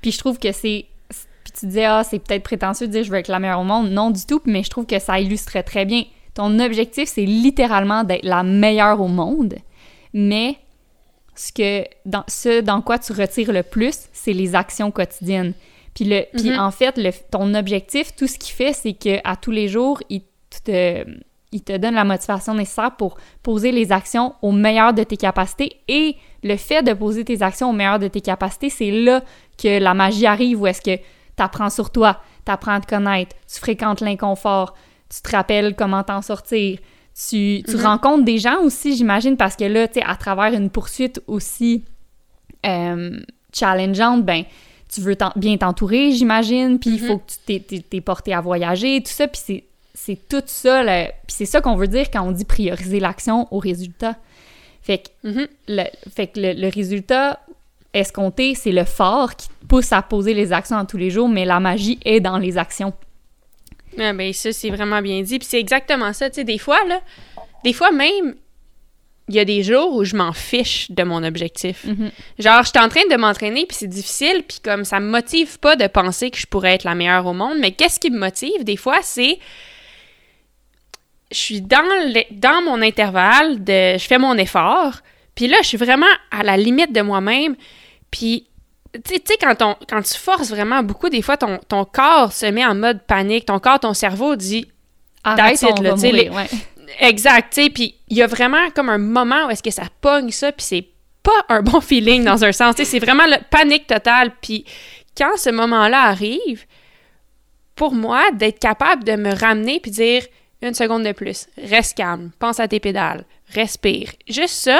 [0.00, 0.86] puis je trouve que c'est.
[1.08, 3.64] Puis tu disais, ah, c'est peut-être prétentieux de dire je veux être la meilleure au
[3.64, 3.90] monde.
[3.90, 6.04] Non, du tout, mais je trouve que ça illustrait très bien.
[6.34, 9.54] Ton objectif, c'est littéralement d'être la meilleure au monde,
[10.14, 10.56] mais
[11.34, 15.52] ce, que, dans, ce dans quoi tu retires le plus, c'est les actions quotidiennes.
[15.94, 16.58] Puis, le, puis Mhm.
[16.60, 20.00] en fait, le, ton objectif, tout ce qu'il fait, c'est que à tous les jours,
[20.08, 20.22] il
[20.64, 21.04] te,
[21.52, 25.76] il te donne la motivation nécessaire pour poser les actions au meilleur de tes capacités.
[25.88, 29.22] Et le fait de poser tes actions au meilleur de tes capacités, c'est là
[29.60, 31.02] que la magie arrive, où est-ce que tu
[31.42, 34.74] apprends sur toi, tu apprends à te connaître, tu fréquentes l'inconfort,
[35.08, 36.78] tu te rappelles comment t'en sortir.
[37.16, 37.82] Tu, tu Mhm.
[37.84, 41.84] rencontres des gens aussi, j'imagine, parce que là, tu sais, à travers une poursuite aussi
[42.66, 43.20] euh,
[43.52, 44.42] challengeante, ben,
[44.92, 49.12] tu veux bien t'entourer, j'imagine, puis il faut que tu t'es, porté à voyager, tout
[49.12, 49.40] ça, puis
[49.94, 53.58] c'est, tout ça, puis c'est ça qu'on veut dire quand on dit prioriser l'action au
[53.58, 54.16] résultat.
[54.82, 55.46] Fait que Mhm.
[55.68, 55.82] le,
[56.14, 57.38] fait que le, le résultat
[57.92, 61.28] escompté, c'est le fort qui te pousse à poser les actions en tous les jours,
[61.28, 62.92] mais la magie est dans les actions.
[63.98, 65.38] Ah ben ça, c'est vraiment bien dit.
[65.38, 66.28] Puis c'est exactement ça.
[66.30, 67.00] Tu sais, des fois, là,
[67.64, 68.34] des fois même,
[69.28, 71.84] il y a des jours où je m'en fiche de mon objectif.
[71.84, 72.10] Mhm.
[72.38, 75.58] Genre, je suis en train de m'entraîner, puis c'est difficile, puis comme ça me motive
[75.60, 78.18] pas de penser que je pourrais être la meilleure au monde, mais qu'est-ce qui me
[78.18, 79.38] motive des fois, c'est
[81.32, 84.98] je suis dans, le- dans mon intervalle, de, je fais mon effort,
[85.34, 87.56] puis là, je suis vraiment à la limite de moi-même,
[88.10, 88.46] puis
[89.02, 92.46] tu sais- quand, on- quand tu forces vraiment beaucoup, des fois, ton, ton corps se
[92.46, 94.68] met en mode panique, ton corps, ton cerveau dit
[95.24, 96.46] Arrête, it, là, tu ouais.
[97.00, 99.84] Exact, tu sais, puis il y a vraiment comme un moment où est-ce que ça
[100.00, 100.86] pogne ça, puis c'est
[101.22, 104.64] pas un bon feeling dans un sens, c'est vraiment la panique totale, puis
[105.16, 106.66] quand ce moment-là arrive,
[107.74, 110.22] pour moi, d'être capable de me ramener puis dire
[110.62, 114.78] une seconde de plus, reste calme, pense à tes pédales, respire, juste ça,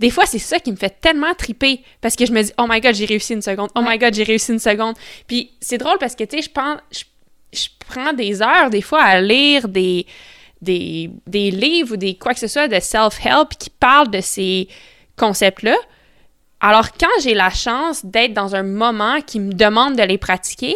[0.00, 2.64] des fois, c'est ça qui me fait tellement triper parce que je me dis, oh
[2.66, 4.96] my god, j'ai réussi une seconde, oh my god, j'ai réussi une seconde.
[5.26, 7.04] Puis c'est drôle parce que, tu sais, je pense, je,
[7.52, 10.06] je prends des heures des fois à lire des,
[10.62, 14.68] des, des livres ou des quoi que ce soit de self-help qui parlent de ces
[15.18, 15.76] concepts-là.
[16.60, 20.74] Alors, quand j'ai la chance d'être dans un moment qui me demande de les pratiquer,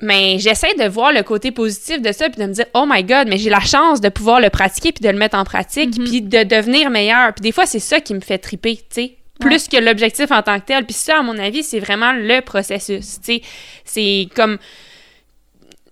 [0.00, 3.02] mais j'essaie de voir le côté positif de ça puis de me dire oh my
[3.02, 5.98] god mais j'ai la chance de pouvoir le pratiquer puis de le mettre en pratique
[5.98, 6.04] Mhm.
[6.04, 9.14] puis de devenir meilleur puis des fois c'est ça qui me fait triper tu sais
[9.40, 12.40] plus que l'objectif en tant que tel puis ça à mon avis c'est vraiment le
[12.42, 13.42] processus tu sais
[13.84, 14.58] c'est comme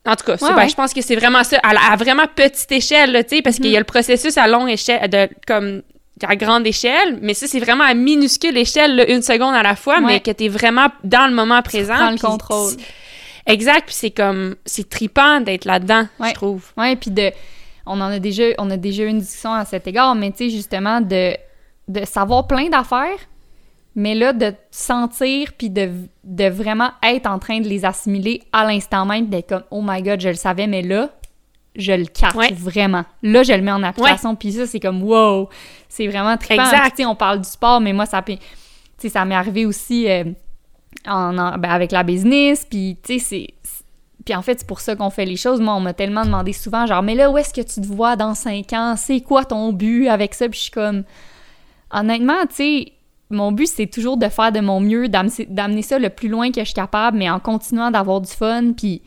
[0.09, 0.69] en tout cas, Ouais, ben, ouais.
[0.69, 3.43] je pense que c'est vraiment ça, à, la- à vraiment petite échelle, là, tu sais,
[3.43, 3.73] parce qu'il Mhm.
[3.73, 5.83] y a le processus à longue échelle, de, comme
[6.23, 9.75] à grande échelle, mais ça, c'est vraiment à minuscule échelle, là, une seconde à la
[9.75, 11.97] fois, mais que tu es vraiment dans le moment présent.
[11.97, 12.75] prends le contrôle.
[13.47, 16.31] Exact, puis c'est comme, c'est tripant d'être là-dedans, Ouais.
[16.31, 16.73] je trouve.
[16.77, 17.31] Ouais, puis de
[17.87, 20.39] on en a déjà on a déjà eu une discussion à cet égard, mais tu
[20.39, 21.37] sais justement de
[21.89, 23.19] de savoir plein d'affaires,
[23.95, 25.91] mais là de sentir puis de,
[26.25, 30.03] de vraiment être en train de les assimiler à l'instant même, d'être comme oh my
[30.03, 31.11] god, je le savais mais là
[31.77, 32.53] je le catch Ouais.
[32.55, 33.05] vraiment.
[33.23, 35.51] Là, je le mets en application, puis ça, c'est comme wow!
[35.91, 36.65] C'est vraiment trippant.
[36.65, 36.81] Exact.
[36.85, 38.41] Puis, tu sais, on parle du sport, mais moi, ça, peut- tu
[38.97, 40.25] sais, ça m'est arrivé aussi euh,
[41.07, 43.47] en, en- ben, avec la business, puis tu sais, c'est...
[44.25, 45.61] Puis en fait, c'est pour ça qu'on fait les choses.
[45.61, 48.17] Moi, on m'a tellement demandé souvent, genre, mais là, où est-ce que tu te vois
[48.17, 48.95] dans cinq ans?
[48.97, 50.49] C'est quoi ton but avec ça?
[50.49, 51.05] Puis je suis comme...
[51.93, 52.93] Honnêtement, tu sais,
[53.31, 56.51] mon but, c'est toujours de faire de mon mieux, d'am- d'amener ça le plus loin
[56.51, 59.03] que je suis capable, mais en continuant d'avoir du fun, puis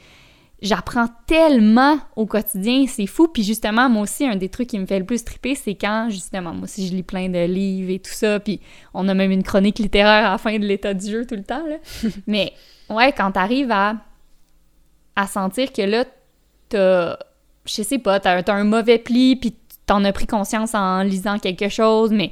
[0.62, 3.28] j'apprends tellement au quotidien, c'est fou.
[3.28, 6.08] Puis justement, moi aussi, un des trucs qui me fait le plus triper, c'est quand,
[6.10, 8.60] justement, moi aussi, je lis plein de livres et tout ça, puis
[8.94, 11.44] on a même une chronique littéraire à la fin de l'état du jeu tout le
[11.44, 11.78] temps, là.
[12.28, 12.54] Mais
[12.90, 13.96] ouais, quand t'arrives à,
[15.16, 16.06] à sentir que là,
[16.70, 17.18] t'as,
[17.66, 21.40] je sais pas, t'as, t'as un mauvais pli, puis t'en as pris conscience en lisant
[21.40, 22.32] quelque chose, mais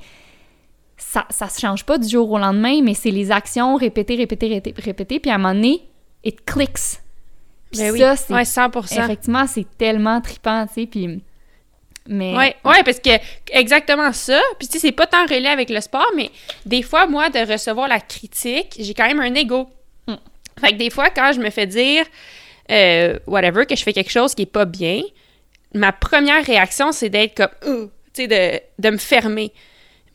[0.97, 4.47] ça, ça se change pas du jour au lendemain, mais c'est les actions répétées, répétées,
[4.47, 5.81] répétées, répétées, puis à un moment donné,
[6.23, 7.01] it clicks.
[7.71, 7.99] Puis Ben oui.
[7.99, 9.03] ça, c'est Ouais, 100%.
[9.03, 11.21] effectivement, c'est tellement trippant, tu sais, puis...
[12.09, 12.33] Mais...
[12.37, 13.09] Ouais, ouais, parce que
[13.51, 14.39] exactement ça.
[14.57, 16.31] Puis tu sais, c'est pas tant relié avec le sport, mais
[16.65, 19.67] des fois, moi, de recevoir la critique, j'ai quand même un ego.
[20.07, 20.13] Mm.
[20.61, 22.05] Fait que des fois, quand je me fais dire,
[22.71, 25.01] euh, whatever, que je fais quelque chose qui est pas bien,
[25.73, 29.51] ma première réaction, c'est d'être comme, tu sais, de, de me fermer.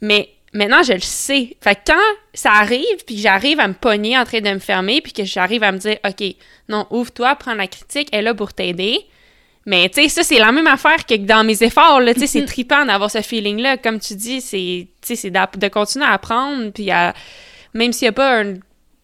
[0.01, 1.57] Mais maintenant, je le sais.
[1.61, 5.01] Fait que quand ça arrive, puis j'arrive à me pogner en train de me fermer,
[5.01, 6.25] puis que j'arrive à me dire, OK,
[6.69, 8.99] non, ouvre-toi, prends la critique, elle est là pour t'aider.
[9.65, 12.15] Mais tu sais, ça, c'est la même affaire que dans mes efforts, là.
[12.15, 13.77] Tu sais, c'est trippant d'avoir ce feeling-là.
[13.77, 17.15] Comme tu dis, c'est, tu sais, c'est d'app- de continuer à apprendre, puis à,
[17.73, 18.55] même s'il n'y a pas un-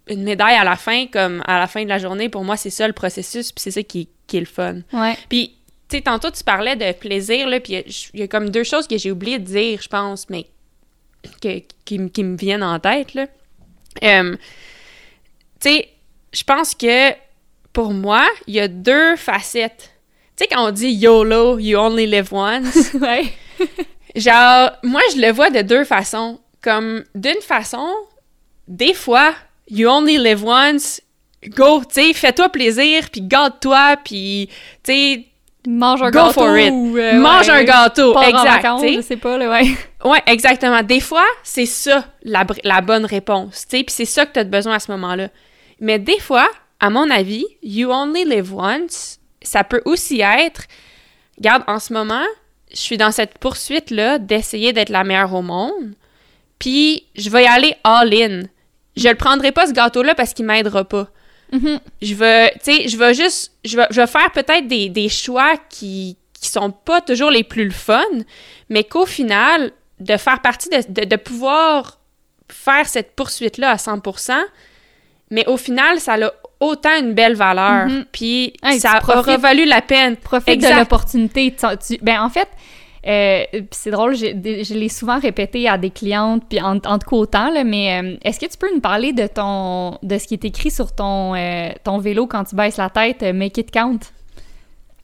[0.09, 2.71] une médaille à la fin, comme à la fin de la journée, pour moi, c'est
[2.71, 4.79] ça le processus, puis c'est ça qui, qui est le fun.
[4.93, 5.17] Ouais.
[5.29, 5.55] Puis,
[5.89, 8.65] tu sais, tantôt, tu parlais de plaisir, là, puis il y y, a comme deux
[8.65, 10.47] choses que j'ai oublié de dire, je pense, mais
[11.43, 13.27] que- qui, me- qui me viennent en tête, là.
[14.03, 14.37] Euh,
[15.61, 15.89] tu sais,
[16.33, 17.13] je pense que
[17.73, 19.91] pour moi, il y a deux facettes.
[20.37, 23.25] Tu sais, quand on dit YOLO, you only live once, ouais.
[24.17, 26.41] genre, moi, je le vois de deux façons.
[26.61, 27.89] Comme, d'une façon,
[28.67, 29.33] des fois,
[29.71, 31.01] you only live once,
[31.51, 34.49] go, tu sais, fais-toi plaisir, puis garde-toi, puis,
[34.83, 35.25] tu sais,
[35.67, 36.71] Mange un Go gâteau for it.
[36.73, 39.67] ou, euh, mange ouais, un gâteau, exact, vacances, je sais pas, là, ouais.
[40.05, 40.83] Ouais, exactement.
[40.83, 44.39] Des fois, c'est ça la, la bonne réponse, tu sais, puis c'est ça que tu
[44.41, 45.29] as besoin à ce moment-là.
[45.81, 46.49] Mais des fois,
[46.81, 50.63] à mon avis, you only live once, ça peut aussi être,
[51.37, 52.25] regarde, en ce moment,
[52.71, 55.95] je suis dans cette poursuite-là d'essayer d'être la meilleure au monde,
[56.59, 58.43] puis je vais y aller all-in.
[58.97, 61.09] Je le prendrai pas, ce gâteau-là, parce qu'il m'aidera pas
[61.51, 61.81] Mhm.
[62.03, 65.09] je vais, tu sais, je vais juste, je vais, je vais faire peut-être des, des
[65.09, 68.05] choix qui, qui sont pas toujours les plus le fun,
[68.69, 71.99] mais qu'au final, de faire partie de, de, de pouvoir
[72.51, 74.33] faire cette poursuite-là à 100%,
[75.31, 76.31] mais au final, ça a
[76.61, 78.05] autant une belle valeur, Mhm.
[78.11, 80.17] puis Hey, ça tu profites- aura valu la peine.
[80.17, 80.75] Profite Exact.
[80.75, 81.55] de l'opportunité.
[81.55, 82.49] Tu- tu- ben, en fait,
[83.07, 87.63] euh, c'est drôle, je l'ai souvent répété à des clientes, puis en, en quotant, là,
[87.65, 90.71] mais euh, est-ce que tu peux nous parler de ton de ce qui est écrit
[90.71, 93.99] sur ton, euh, ton vélo quand tu baisses la tête, Make it count?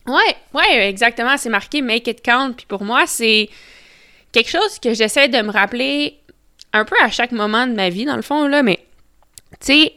[0.07, 1.37] Ouais, ouais, exactement.
[1.37, 2.53] C'est marqué Make it count.
[2.57, 3.49] Puis pour moi, c'est
[4.35, 6.19] quelque chose que j'essaie de me rappeler
[6.73, 8.63] un peu à chaque moment de ma vie, dans le fond, là.
[8.63, 8.81] Mais,
[9.61, 9.93] tu sais,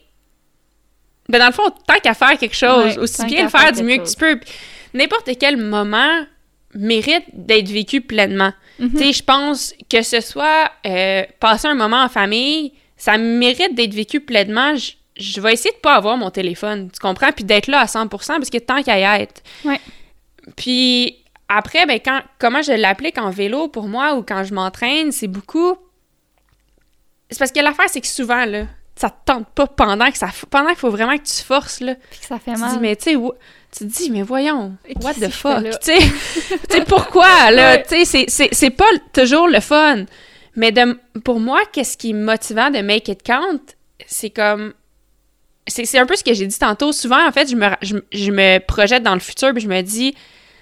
[1.28, 3.72] ben dans le fond, tant qu'à faire quelque chose, Ouais, aussi bien le faire faire
[3.74, 4.40] du mieux que tu peux.
[4.94, 6.26] N'importe quel moment
[6.74, 8.54] mérite d'être vécu pleinement.
[8.80, 8.92] Mhm.
[8.92, 13.76] Tu sais, je pense que ce soit euh, passer un moment en famille, ça mérite
[13.76, 14.76] d'être vécu pleinement.
[14.76, 17.32] Je, je vais essayer de pas avoir mon téléphone, tu comprends?
[17.32, 19.42] Puis d'être là à 100%, parce que tant qu'à y être.
[19.66, 19.82] Ouais.
[20.56, 21.18] Puis
[21.50, 25.28] après, ben, quand, comment je l'applique en vélo pour moi ou quand je m'entraîne, c'est
[25.28, 25.76] beaucoup.
[27.30, 30.30] C'est parce que l'affaire, c'est que souvent, là, ça te tente pas pendant que ça
[30.50, 31.96] pendant qu'il faut vraiment que tu forces, là.
[32.10, 32.72] Puis que ça fait Tu mal.
[32.72, 33.18] dis, mais tu
[33.70, 35.64] tu te dis, mais voyons, what the fuck?
[35.82, 35.98] Tu sais,
[36.70, 37.78] tu pourquoi, là?
[37.80, 40.06] Tu sais, c'est- pas toujours le fun.
[40.56, 43.60] Mais de, pour moi, qu'est-ce qui est motivant de make it count,
[44.08, 44.74] c'est comme.
[45.68, 46.94] C'est c'est un peu ce que j'ai dit tantôt.
[46.94, 49.82] Souvent, en fait, je me, je, je me projette dans le futur puis je me
[49.82, 50.16] dis,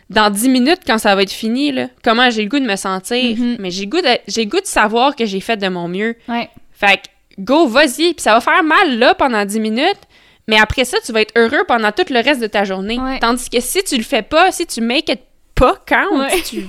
[0.10, 2.76] dans 10 minutes, quand ça va être fini, là, comment j'ai le goût de me
[2.76, 3.36] sentir.
[3.38, 3.58] Mhm.
[3.60, 5.88] Mais j'ai le goût de, j'ai le goût de savoir que j'ai fait de mon
[5.88, 6.15] mieux.
[6.28, 6.50] Ouais.
[6.72, 8.13] Fait que, go, vas-y.
[8.13, 10.00] Puis ça va faire mal là pendant 10 minutes,
[10.48, 13.00] mais après ça, tu vas être heureux pendant tout le reste de ta journée.
[13.00, 13.20] Ouais.
[13.20, 15.22] Tandis que si tu le fais pas, si tu make it
[15.56, 16.41] pas count, Ouais.
[16.41, 16.65] tu-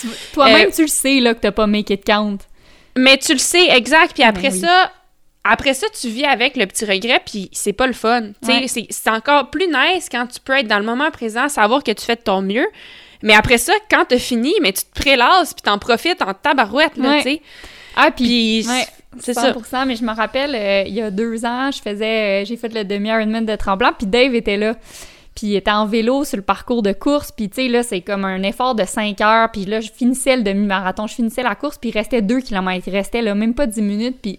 [0.00, 2.38] Tu- Toi-même, Euh, tu le sais là, que t'as pas make it count.
[2.96, 4.12] mais tu le sais exact.
[4.14, 4.60] Puis après Ben oui.
[4.60, 4.90] ça,
[5.48, 8.30] après ça, tu vis avec le petit regret, puis c'est pas le fun.
[8.46, 8.66] Ouais.
[8.68, 12.04] c'est- encore plus nice quand tu peux être dans le moment présent, savoir que tu
[12.04, 12.66] fais de ton mieux.
[13.22, 16.96] Mais après ça, quand t'as fini, mais tu te prélasses, puis t'en profites en tabarouette,
[16.96, 17.22] là, Ouais.
[17.22, 17.42] tu sais.
[17.96, 18.66] Ah, puis...
[18.68, 18.84] Ouais.
[19.20, 19.52] c'est ça.
[19.52, 22.56] 100%, mais je me rappelle, euh, il y a deux ans, je faisais, euh, j'ai
[22.56, 24.74] fait le demi-Ironman de Tremblant, puis Dave était là.
[25.34, 28.00] Puis il était en vélo sur le parcours de course, puis tu sais, là, c'est
[28.00, 31.54] comme un effort de 5 heures, puis là, je finissais le demi-marathon, je finissais la
[31.54, 34.38] course, puis il restait 2 km, il restait là, même pas 10 minutes, puis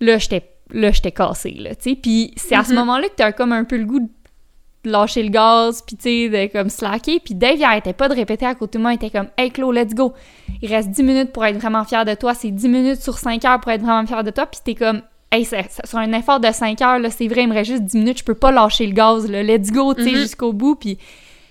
[0.00, 1.96] là, j'étais là, j'étais cassée, là, tu sais.
[1.96, 2.76] Puis c'est à ce Mhm.
[2.80, 6.28] moment-là que t'as comme un peu le goût de lâcher le gaz, puis tu sais,
[6.28, 7.20] de comme slacker.
[7.20, 9.50] Puis Dave, il arrêtait pas de répéter à côté de moi, il était comme «Hey
[9.50, 10.14] Chloé, let's go!
[10.62, 13.44] Il reste 10 minutes pour être vraiment fier de toi, c'est 10 minutes sur 5
[13.44, 16.12] heures pour être vraiment fier de toi.» Puis t'es comme hey, ça- ça- sur un
[16.12, 18.34] effort de 5 heures, là, c'est vrai, il me reste juste 10 minutes, je peux
[18.34, 20.16] pas lâcher le gaz, là, let's go, tu sais, Mhm.
[20.16, 20.98] jusqu'au bout, puis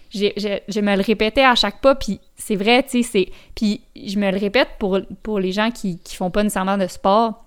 [0.09, 3.29] j'ai- j'ai- je me le répétais à chaque pas, puis c'est vrai, tu sais, c'est...
[3.55, 6.87] Puis je me le répète pour, pour les gens qui, qui font pas nécessairement de
[6.87, 7.45] sport,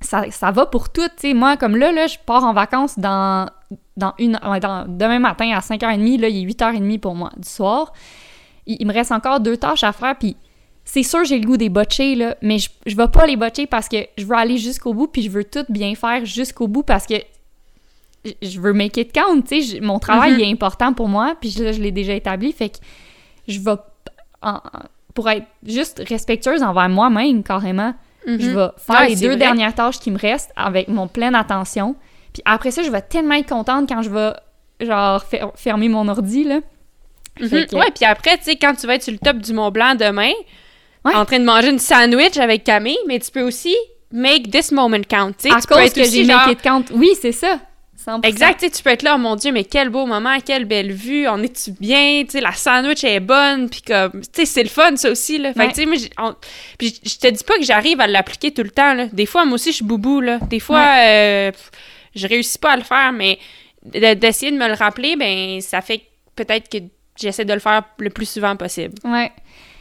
[0.00, 2.98] ça, ça va pour tout, tu sais, moi, comme là, là, je pars en vacances
[2.98, 3.46] dans,
[3.96, 4.38] dans une...
[4.60, 7.92] dans- demain matin à 5h30, là, il est 8h30 pour moi, du soir,
[8.66, 10.36] il, il me reste encore deux tâches à faire, puis
[10.84, 13.66] c'est sûr j'ai le goût des botchés, là, mais je, je vais pas les botcher
[13.66, 16.82] parce que je veux aller jusqu'au bout, puis je veux tout bien faire jusqu'au bout
[16.82, 17.14] parce que
[18.42, 20.40] je- veux make it count, tu sais, je- mon travail Mhm.
[20.40, 22.76] est important pour moi, puis là, je l'ai déjà établi, fait que
[23.48, 23.76] je vais,
[24.42, 24.60] en-
[25.14, 27.94] pour être juste respectueuse envers moi-même, carrément,
[28.26, 28.38] je Mhm.
[28.56, 29.36] vais faire Ouais, les deux vrai?
[29.36, 31.96] dernières tâches qui me restent avec mon pleine attention,
[32.32, 34.32] puis après ça, je vais tellement être contente quand je vais,
[34.86, 36.60] genre, fer- fermer mon ordi, là.
[37.36, 39.70] Que- Ouais, puis après, tu sais, quand tu vas être sur le top du Mont
[39.70, 40.32] Blanc demain,
[41.04, 41.14] Ouais.
[41.14, 43.74] en train de manger une sandwich avec Camille, mais tu peux aussi
[44.12, 45.54] make this moment count, tu sais.
[45.54, 46.84] à tu peux cause être que aussi j'ai genre- make it count.
[46.92, 47.58] Oui, c'est ça.
[48.06, 48.20] 100%.
[48.26, 51.28] Exact, tu peux être là, oh mon Dieu, mais quel beau moment, quelle belle vue,
[51.28, 54.68] on est-tu bien, tu sais, la sandwich est bonne, puis comme, tu sais, c'est le
[54.68, 55.52] fun, ça aussi, là.
[55.52, 55.68] Fait Ouais.
[55.68, 56.34] tu sais, moi, j'ai- on-
[56.78, 59.06] puis je te dis pas que j'arrive à l'appliquer tout le temps, là.
[59.12, 60.38] Des fois, moi aussi, je suis boubou, là.
[60.48, 61.70] Des fois, euh, pff,
[62.14, 63.38] je réussis pas à le faire, mais
[63.84, 66.02] de- d'essayer de me le rappeler, ben, ça fait
[66.36, 66.78] peut-être que
[67.20, 68.94] j'essaie de le faire le plus souvent possible.
[69.04, 69.30] Ouais.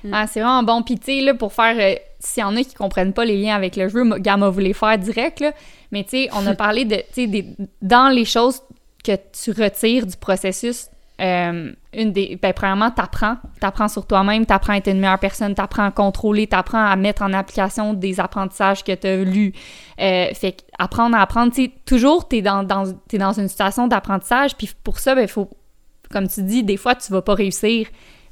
[0.04, 0.14] Mm.
[0.14, 0.82] Ah, c'est vraiment bon.
[0.84, 1.76] Puis, tu sais, pour faire.
[1.80, 4.60] euh, S'il y en a qui comprennent pas les liens avec le jeu, Gamma vous
[4.60, 5.52] les faire direct, là.
[5.92, 6.96] Mais, tu sais, on a parlé de.
[6.96, 7.46] Tu sais, des-
[7.82, 8.62] dans les choses
[9.04, 10.88] que tu retires du processus,
[11.22, 12.38] euh, une des.
[12.42, 13.38] Ben, premièrement, t'apprends.
[13.60, 17.22] T'apprends sur toi-même, t'apprends à être une meilleure personne, t'apprends à contrôler, t'apprends à mettre
[17.22, 19.54] en application des apprentissages que t'as lus.
[20.00, 23.88] Euh, fait apprendre à apprendre, tu sais, toujours, t'es dans, dans, t'es dans une situation
[23.88, 25.50] d'apprentissage, puis pour ça, ben, faut.
[26.12, 27.88] Comme tu dis, des fois, tu vas pas réussir.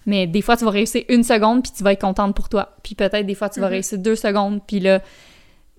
[0.08, 2.76] Mais des fois, tu vas réussir une seconde, puis tu vas être contente pour toi.
[2.82, 3.74] Puis peut-être des fois, tu vas Mhm.
[3.74, 5.02] réussir deux secondes, puis là,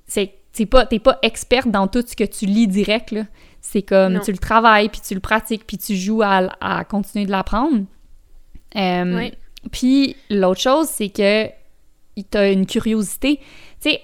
[0.07, 3.23] c'est t'es pas, pas experte dans tout ce que tu lis direct, là.
[3.61, 4.21] C'est comme, Non.
[4.21, 7.85] tu le travailles, puis tu le pratiques, puis tu joues à, à continuer de l'apprendre.
[8.77, 9.33] Euh, Oui.
[9.73, 11.49] Puis l'autre chose, c'est que
[12.31, 13.39] t'as une curiosité.
[13.81, 14.03] Tu sais,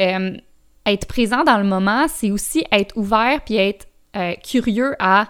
[0.00, 0.36] euh,
[0.84, 3.86] être présent dans le moment, c'est aussi être ouvert, puis être
[4.16, 5.28] euh, curieux à...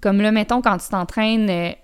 [0.00, 1.74] Comme là, mettons, quand tu t'entraînes...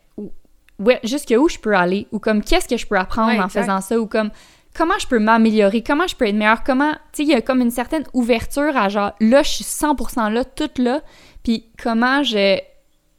[0.78, 3.48] où- ouais, jusqu'où je peux aller ou comme qu'est-ce que je peux apprendre Ouais, en
[3.48, 4.30] faisant ça ou comme
[4.74, 7.40] comment je peux m'améliorer, comment je peux être meilleure, comment, tu sais, il y a
[7.42, 11.00] comme une certaine ouverture à genre, là, je suis 100% là, toute là,
[11.42, 12.58] puis comment je,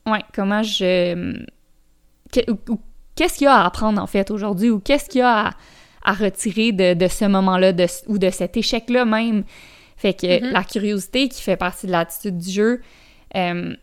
[0.06, 1.44] ouais, comment je,
[3.16, 5.52] qu'est-ce qu'il y a à apprendre en fait aujourd'hui ou qu'est-ce qu'il y a à,
[6.04, 9.44] à retirer de, de ce moment-là de, ou de cet échec-là même.
[9.98, 10.52] Fait que Mhm.
[10.54, 12.82] la curiosité qui fait partie de l'attitude du jeu,
[13.36, 13.74] euh,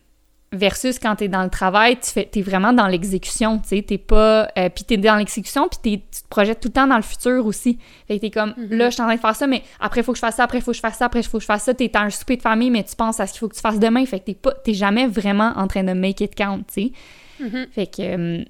[0.53, 3.97] versus quand t'es dans le travail, tu fais, t'es vraiment dans l'exécution, tu sais, t'es
[3.97, 4.47] pas...
[4.57, 7.01] euh, puis t'es dans l'exécution, puis t'es- tu te projettes tout le temps dans le
[7.01, 7.77] futur aussi.
[8.07, 8.77] Fait que t'es comme, Mhm.
[8.77, 10.35] là, je suis en train de faire ça, mais après, il faut que je fasse
[10.37, 11.73] ça, après, il faut que je fasse ça, après, il faut que je fasse ça.
[11.73, 13.61] T'es dans un souper de famille, mais tu penses à ce qu'il faut que tu
[13.61, 14.53] fasses demain, fait que t'es pas...
[14.53, 16.91] T'es jamais vraiment en train de make it count, tu sais.
[17.43, 17.67] Mhm.
[17.71, 18.01] Fait que...
[18.01, 18.43] euh,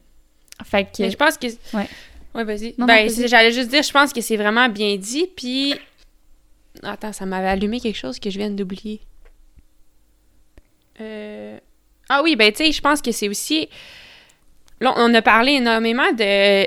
[0.65, 1.01] fait que...
[1.03, 1.47] Mais je pense que.
[1.75, 1.87] Ouais.
[2.35, 2.75] Ouais, vas-y.
[2.77, 3.27] Non, non, ben, vas-y.
[3.27, 5.27] j'allais juste dire, je pense que c'est vraiment bien dit.
[5.35, 5.73] Puis.
[6.83, 9.01] Attends, ça m'avait allumé quelque chose que je viens d'oublier.
[11.01, 11.57] Euh...
[12.09, 13.67] Ah oui, ben, tu sais, je pense que c'est aussi.
[14.79, 16.65] Là, on a parlé énormément de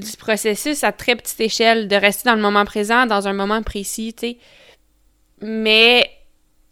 [0.00, 3.62] du processus à très petite échelle, de rester dans le moment présent, dans un moment
[3.62, 4.36] précis, tu sais.
[5.42, 6.08] Mais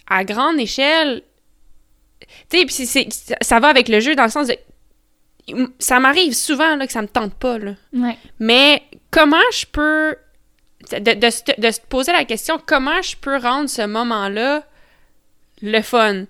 [0.09, 1.23] à grande échelle,
[2.51, 3.09] tu sais, puis
[3.43, 4.57] ça va avec le jeu dans le sens de.
[5.79, 7.75] Ça m'arrive souvent là, que ça me tente pas, là.
[7.93, 8.17] Ouais.
[8.39, 10.17] Mais comment je peux.
[10.93, 14.65] De, de se- de se poser la question, comment je peux rendre ce moment-là
[15.61, 16.25] le fun?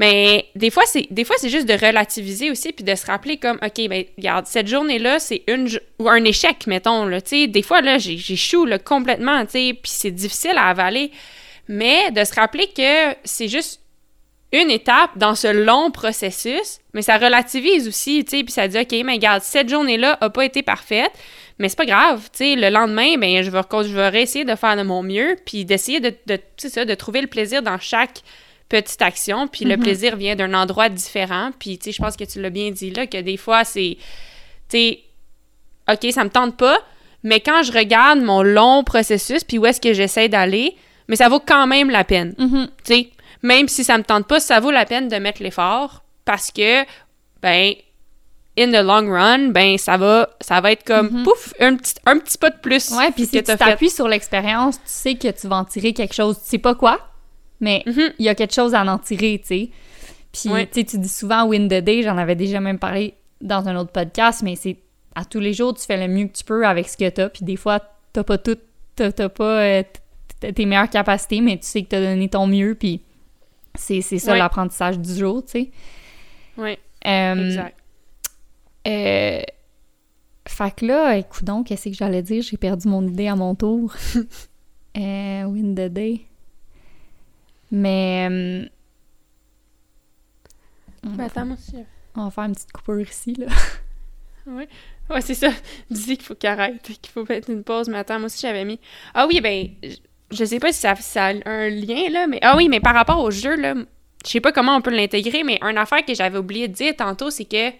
[0.00, 3.36] Mais des fois, c'est des fois c'est juste de relativiser aussi puis de se rappeler
[3.36, 7.46] comme OK, ben regarde, cette journée-là, c'est une ou un échec mettons là, tu sais,
[7.48, 11.10] des fois là, j'échoue là, complètement, tu sais, puis c'est difficile à avaler.
[11.68, 13.82] Mais de se rappeler que c'est juste
[14.52, 18.78] une étape dans ce long processus, mais ça relativise aussi, tu sais, puis ça dit
[18.78, 21.12] OK, mais regarde, cette journée-là a pas été parfaite,
[21.58, 24.54] mais c'est pas grave, tu sais, le lendemain, ben je vais, je vais réessayer de
[24.54, 28.22] faire de mon mieux, puis d'essayer de, de, ça, de trouver le plaisir dans chaque
[28.70, 29.82] petite action, puis le Mhm.
[29.82, 32.90] plaisir vient d'un endroit différent, puis tu sais, je pense que tu l'as bien dit
[32.90, 33.98] là, que des fois, c'est,
[34.70, 35.00] tu sais,
[35.92, 36.78] OK, ça me tente pas,
[37.22, 40.74] mais quand je regarde mon long processus, puis où est-ce que j'essaie d'aller,
[41.08, 42.68] mais ça vaut quand même la peine, Mhm.
[42.84, 43.10] tu sais,
[43.42, 46.84] même si ça me tente pas, ça vaut la peine de mettre l'effort, parce que,
[47.42, 47.72] ben,
[48.58, 51.22] in the long run, ben, ça va, ça va être comme, Mhm.
[51.24, 54.76] pouf, un petit, un petit pas de plus Ouais, puis si tu t'appuies sur l'expérience,
[54.76, 56.36] tu sais que tu vas en tirer quelque chose.
[56.42, 57.00] Tu sais pas quoi,
[57.60, 58.12] mais Mhm.
[58.18, 59.70] il y a quelque chose à en tirer, tu sais.
[60.32, 60.66] Puis, Ouais.
[60.66, 64.42] tu dis souvent win the day, j'en avais déjà même parlé dans un autre podcast,
[64.42, 64.76] mais c'est
[65.14, 67.28] à tous les jours, tu fais le mieux que tu peux avec ce que t'as,
[67.28, 67.80] puis des fois,
[68.12, 68.56] t'as pas tout,
[68.96, 69.82] t'as t'as pas, euh,
[70.40, 73.00] tes meilleures capacités, mais tu sais que tu as donné ton mieux, puis
[73.74, 74.38] c'est ça Ouais.
[74.38, 75.70] l'apprentissage du jour, tu sais.
[76.56, 77.76] Oui, Euh, exact.
[78.86, 79.42] euh,
[80.46, 82.42] fait que là, écoute donc, qu'est-ce que j'allais dire?
[82.42, 83.92] J'ai perdu mon idée à mon tour.
[84.96, 86.20] euh, win the day.
[87.70, 88.68] Mais euh,
[91.04, 91.76] on, Mais va, attends, moi aussi.
[92.14, 93.46] on va faire une petite coupure ici, là.
[94.46, 94.64] Oui.
[95.10, 95.50] Ouais, c'est ça.
[95.90, 97.88] Dis qu'il faut qu'il arrête, qu'il faut mettre une pause.
[97.88, 98.80] Mais attends, moi aussi, j'avais mis.
[99.14, 99.96] Ah oui, ben, je-
[100.32, 102.38] je sais pas si ça, ça a un lien, là, mais.
[102.42, 103.74] Ah oui, mais par rapport au jeu, là,
[104.24, 106.96] je sais pas comment on peut l'intégrer, mais une affaire que j'avais oublié de dire
[106.96, 107.70] tantôt, c'est que.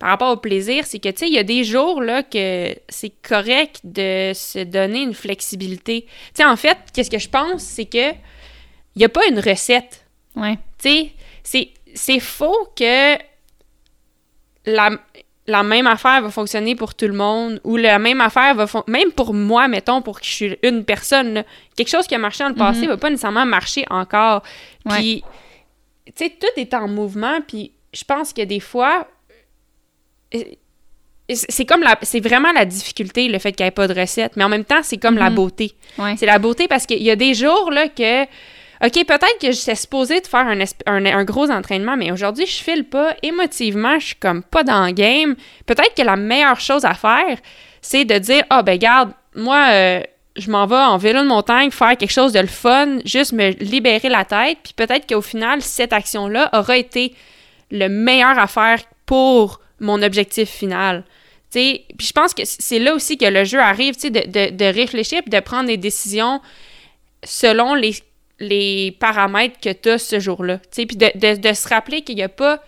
[0.00, 2.74] Par rapport au plaisir, c'est que, tu sais, il y a des jours, là, que
[2.88, 6.06] c'est correct de se donner une flexibilité.
[6.06, 8.12] Tu sais, en fait, qu'est-ce que je pense, c'est que.
[8.96, 10.04] Il y a pas une recette.
[10.36, 10.56] Ouais.
[10.78, 11.12] Tu sais,
[11.42, 13.16] c'est, c'est faux que
[14.66, 14.90] la,
[15.46, 18.84] la même affaire va fonctionner pour tout le monde ou la même affaire va fon-
[18.86, 21.44] même pour moi, mettons, pour que je suis une personne, là,
[21.76, 22.88] quelque chose qui a marché dans le passé Mhm.
[22.88, 24.42] va pas nécessairement marcher encore.
[24.86, 24.96] Ouais.
[24.96, 25.24] Puis,
[26.06, 29.06] tu sais, tout est en mouvement, puis je pense que des fois,
[30.34, 30.42] euh,
[31.28, 34.36] c'est comme la, c'est vraiment la difficulté, le fait qu'il n'y ait pas de recette,
[34.36, 35.34] mais en même temps, c'est comme la Mhm.
[35.36, 35.74] beauté.
[35.98, 36.14] Ouais.
[36.16, 38.24] C'est la beauté parce qu'il y a des jours là que
[38.84, 42.62] OK, peut-être que j'étais supposée de faire un, un, un gros entraînement, mais aujourd'hui, je
[42.62, 43.14] file pas.
[43.22, 45.36] Émotivement, je suis comme pas dans le game.
[45.66, 47.38] Peut-être que la meilleure chose à faire,
[47.80, 50.00] c'est de dire Ah, ben, garde, moi, euh,
[50.36, 53.50] je m'en vais en vélo de montagne faire quelque chose de le fun, juste me
[53.50, 54.58] libérer la tête.
[54.64, 57.14] Puis peut-être qu'au final, cette action-là aura été
[57.70, 61.04] le meilleur à faire pour mon objectif final.
[61.52, 65.20] Puis je pense que c'est là aussi que le jeu arrive, de, de, de réfléchir
[65.22, 66.40] puis de prendre des décisions
[67.24, 67.94] selon les,
[68.42, 70.58] les paramètres que tu as ce jour-là.
[70.58, 72.60] Tu sais, puis de, de, de se rappeler qu'il n'y a pas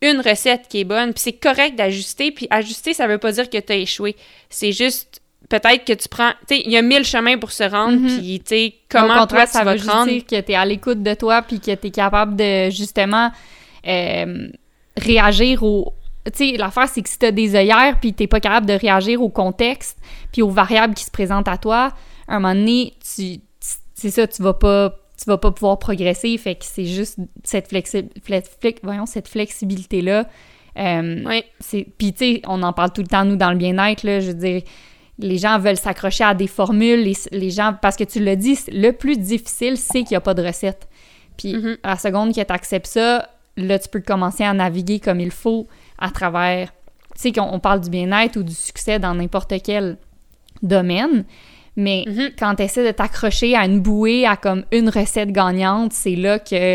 [0.00, 3.50] une recette qui est bonne, puis c'est correct d'ajuster, puis ajuster, ça veut pas dire
[3.50, 4.14] que tu as échoué.
[4.48, 6.30] C'est juste peut-être que tu prends...
[6.48, 8.18] Tu sais, il y a mille chemins pour se rendre, Mhm.
[8.18, 10.10] puis tu sais, comment toi, contraire, tu ça vas veut te rendre...
[10.12, 13.30] dire que tu es à l'écoute de toi puis que tu es capable de justement
[13.86, 14.48] euh,
[14.96, 15.94] réagir au.
[16.26, 18.74] Tu sais, l'affaire, c'est que si tu as des œillères puis tu pas capable de
[18.74, 19.98] réagir au contexte
[20.32, 21.92] puis aux variables qui se présentent à toi,
[22.28, 23.40] à un moment donné, tu-
[23.94, 24.94] c'est ça, tu vas pas.
[25.18, 28.04] Tu vas pas pouvoir progresser, fait que c'est juste cette, flexi
[28.82, 30.28] voyons, cette flexibilité-là.
[30.78, 33.56] Euh, Oui, c'est puis tu sais on en parle tout le temps nous dans le
[33.56, 34.62] bien-être là je veux dire
[35.18, 38.54] les gens veulent s'accrocher à des formules les, les gens parce que tu l'as dit
[38.54, 40.86] c'est- le plus difficile c'est qu'il n'y a pas de recette
[41.36, 41.78] puis Mhm.
[41.82, 45.32] à la seconde que tu acceptes ça là tu peux commencer à naviguer comme il
[45.32, 45.66] faut
[45.98, 46.70] à travers
[47.16, 49.96] tu sais qu'on on parle du bien-être ou du succès dans n'importe quel
[50.62, 51.24] domaine
[51.78, 52.30] mais Mhm.
[52.38, 56.38] quand tu essaies de t'accrocher à une bouée à comme une recette gagnante c'est là
[56.38, 56.74] que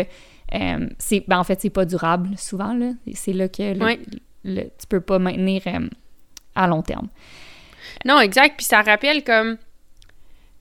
[0.54, 4.00] euh, c'est ben en fait c'est pas durable souvent là c'est là que le- Ouais.
[4.44, 5.88] le- tu peux pas maintenir euh,
[6.56, 7.08] à long terme
[8.04, 8.54] Non, exact.
[8.56, 9.56] Puis ça rappelle comme.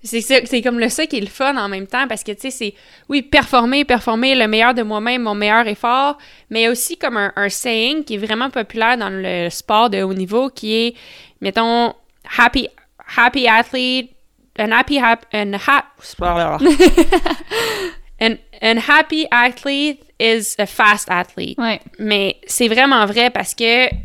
[0.05, 2.51] C'est comme le ça qui est le fun en même temps parce que, tu sais,
[2.51, 2.73] c'est,
[3.07, 6.17] oui, performer, performer le meilleur de moi-même, mon meilleur effort,
[6.49, 10.13] mais aussi comme un, un saying qui est vraiment populaire dans le sport de haut
[10.13, 10.95] niveau qui est,
[11.39, 11.93] mettons,
[12.37, 12.67] happy,
[13.15, 14.09] happy athlete,
[14.57, 15.85] an happy, hap, an, ha,
[18.21, 21.57] an, an happy athlete is a fast athlete.
[21.57, 23.95] ouais Mais c'est vraiment vrai parce que, tu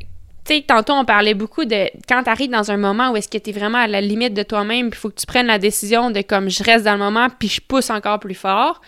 [0.44, 3.38] sais, tantôt, on parlait beaucoup de quand tu arrives dans un moment où est-ce que
[3.38, 5.58] tu es vraiment à la limite de toi-même, puis il faut que tu prennes la
[5.58, 8.80] décision de comme je reste dans le moment, puis je pousse encore plus fort.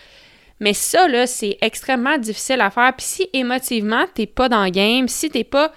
[0.60, 2.92] Mais ça, là, c'est extrêmement difficile à faire.
[2.94, 5.72] Puis si émotivement, t'es pas dans le game, si t'es pas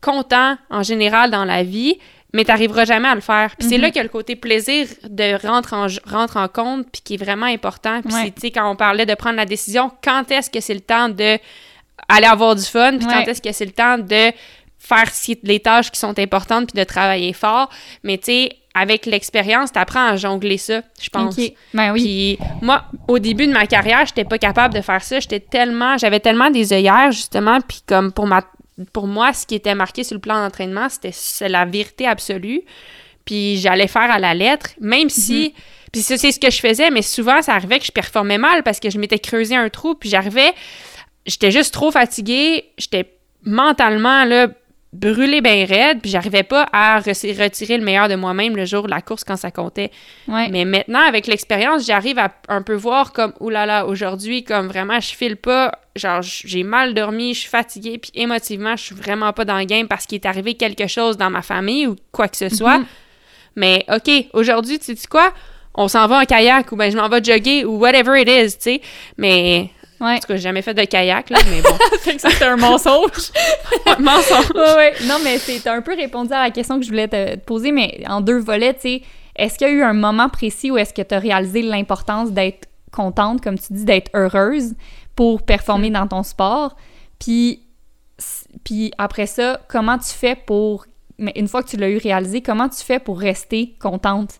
[0.00, 1.98] content en général dans la vie,
[2.32, 3.54] mais t'arriveras jamais à le faire.
[3.58, 7.14] Puis c'est là que le côté plaisir de rentre en, rentre en compte, puis qui
[7.14, 8.00] est vraiment important.
[8.02, 8.22] Puis Ouais.
[8.26, 10.80] c'est, tu sais, quand on parlait de prendre la décision, quand est-ce que c'est le
[10.80, 11.38] temps de
[12.08, 13.12] aller avoir du fun, puis Ouais.
[13.12, 14.32] quand est-ce que c'est le temps de
[14.78, 15.04] faire
[15.44, 17.68] les tâches qui sont importantes, puis de travailler fort.
[18.02, 21.38] Mais tu sais, avec l'expérience, t'apprends à jongler ça, je pense.
[21.38, 22.02] ok ben oui
[22.38, 25.20] Puis moi, au début de ma carrière, j'étais pas capable de faire ça.
[25.20, 28.42] J'étais tellement, j'avais tellement des œillères justement, puis comme pour ma,
[28.92, 32.62] pour moi, ce qui était marqué sur le plan d'entraînement, c'était c'est la vérité absolue.
[33.24, 35.54] Puis j'allais faire à la lettre, même si,
[35.92, 38.80] puis c'est ce que je faisais, mais souvent ça arrivait que je performais mal parce
[38.80, 40.52] que je m'étais creusé un trou, puis j'arrivais,
[41.24, 43.12] j'étais juste trop fatiguée, j'étais
[43.44, 44.48] mentalement là
[44.92, 48.84] brûlée bien raide, puis j'arrivais pas à re- retirer le meilleur de moi-même le jour
[48.84, 49.90] de la course quand ça comptait.
[50.28, 55.00] ouais Mais maintenant, avec l'expérience, j'arrive à un peu voir comme, oulala, aujourd'hui, comme vraiment,
[55.00, 59.32] je file pas, genre, j'ai mal dormi, je suis fatiguée, puis émotivement, je suis vraiment
[59.32, 62.28] pas dans le game parce qu'il est arrivé quelque chose dans ma famille ou quoi
[62.28, 62.78] que ce soit.
[62.78, 62.86] Mhm.
[63.56, 65.32] Mais, OK, aujourd'hui, tu sais quoi?
[65.74, 68.56] On s'en va en kayak ou ben je m'en vais jogger ou whatever it is,
[68.58, 68.80] tu sais.
[69.16, 69.70] Mais,
[70.02, 71.70] ouais en tout cas, j'ai jamais fait de kayak, là, mais bon.
[72.00, 73.30] fait que c'est un mensonge
[73.98, 74.50] Mensonge.
[74.54, 74.94] ouais, ouais.
[75.06, 77.72] Non, mais c'est un peu répondu à la question que je voulais te, te poser,
[77.72, 79.02] mais en deux volets, tu sais.
[79.36, 82.30] est-ce qu'il y a eu un moment précis où est-ce que tu as réalisé l'importance
[82.32, 84.74] d'être contente, comme tu dis, d'être heureuse
[85.16, 85.94] pour performer Mm.
[85.94, 86.76] dans ton sport?
[87.18, 87.62] Puis,
[88.64, 90.86] puis après ça, comment tu fais pour,
[91.18, 94.34] mais une fois que tu l'as eu réalisé, comment tu fais pour rester contente?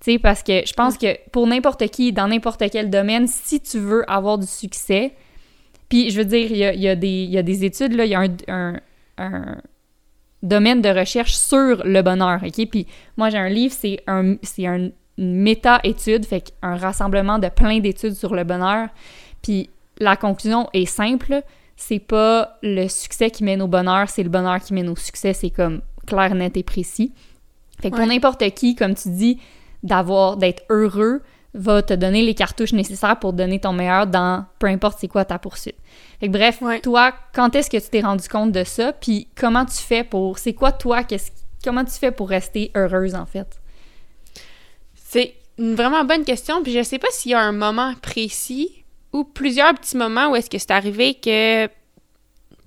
[0.00, 3.60] Tu sais, parce que je pense que pour n'importe qui, dans n'importe quel domaine, si
[3.60, 5.12] tu veux avoir du succès,
[5.88, 7.64] puis je veux dire, il y a, il y a des, il y a des
[7.64, 8.80] études, là, il y a un, un-
[9.18, 9.56] un
[10.42, 12.68] domaine de recherche sur le bonheur, OK?
[12.70, 12.86] Puis
[13.16, 18.34] moi, j'ai un livre, c'est un, une méta-étude, fait un rassemblement de plein d'études sur
[18.34, 18.88] le bonheur.
[19.42, 19.68] Puis
[19.98, 21.42] la conclusion est simple,
[21.74, 25.32] c'est pas le succès qui mène au bonheur, c'est le bonheur qui mène au succès,
[25.32, 27.12] c'est comme clair, net et précis.
[27.82, 29.38] Fait que pour n'importe qui, comme tu dis,
[29.82, 31.22] d'avoir, d'être heureux,
[31.54, 35.24] va te donner les cartouches nécessaires pour donner ton meilleur dans peu importe c'est quoi
[35.24, 35.76] ta poursuite.
[36.20, 36.80] Fait que bref, Ouais.
[36.80, 38.92] toi, quand est-ce que tu t'es rendu compte de ça?
[38.92, 40.38] Puis comment tu fais pour.
[40.38, 41.02] C'est quoi toi?
[41.04, 41.30] Qu'est-ce,
[41.64, 43.60] comment tu fais pour rester heureuse en fait?
[44.94, 48.84] C'est une vraiment bonne question, puis je sais pas s'il y a un moment précis
[49.12, 51.66] ou plusieurs petits moments où est-ce que c'est arrivé que,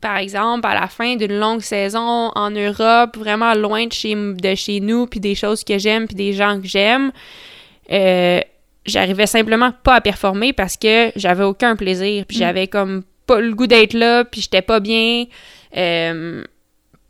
[0.02, 4.56] par exemple, à la fin d'une longue saison en Europe, vraiment loin de chez, de
[4.56, 7.12] chez nous, puis des choses que j'aime, puis des gens que j'aime,
[7.91, 8.39] euh,
[8.86, 12.39] j'arrivais simplement pas à performer parce que j'avais aucun plaisir, puis Mm.
[12.39, 15.26] j'avais comme pas le goût d'être là, puis j'étais pas bien.
[15.78, 16.43] Euh,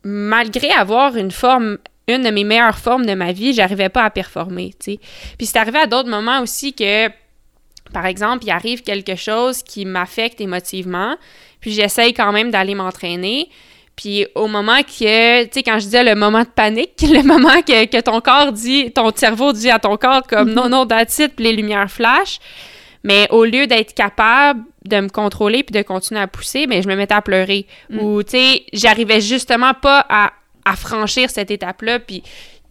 [0.04, 1.78] malgré avoir une forme,
[2.08, 5.00] une de mes meilleures formes de ma vie, j'arrivais pas à performer, tu sais.
[5.38, 7.08] Puis c'est arrivé à d'autres moments aussi que,
[7.92, 11.16] par exemple, il arrive quelque chose qui m'affecte émotivement,
[11.60, 13.48] puis j'essaye quand même d'aller m'entraîner.
[13.96, 17.60] Puis au moment que, tu sais, quand je disais le moment de panique, le moment
[17.62, 21.18] que, que ton corps dit, ton cerveau dit à ton corps comme non, non, that's
[21.18, 22.40] it, puis les lumières flashent,
[23.04, 26.88] mais au lieu d'être capable de me contrôler puis de continuer à pousser, mais je
[26.88, 27.66] me mettais à pleurer.
[27.90, 27.98] Mm.
[27.98, 30.32] Ou, tu sais, j'arrivais justement pas à,
[30.64, 32.22] à franchir cette étape-là, puis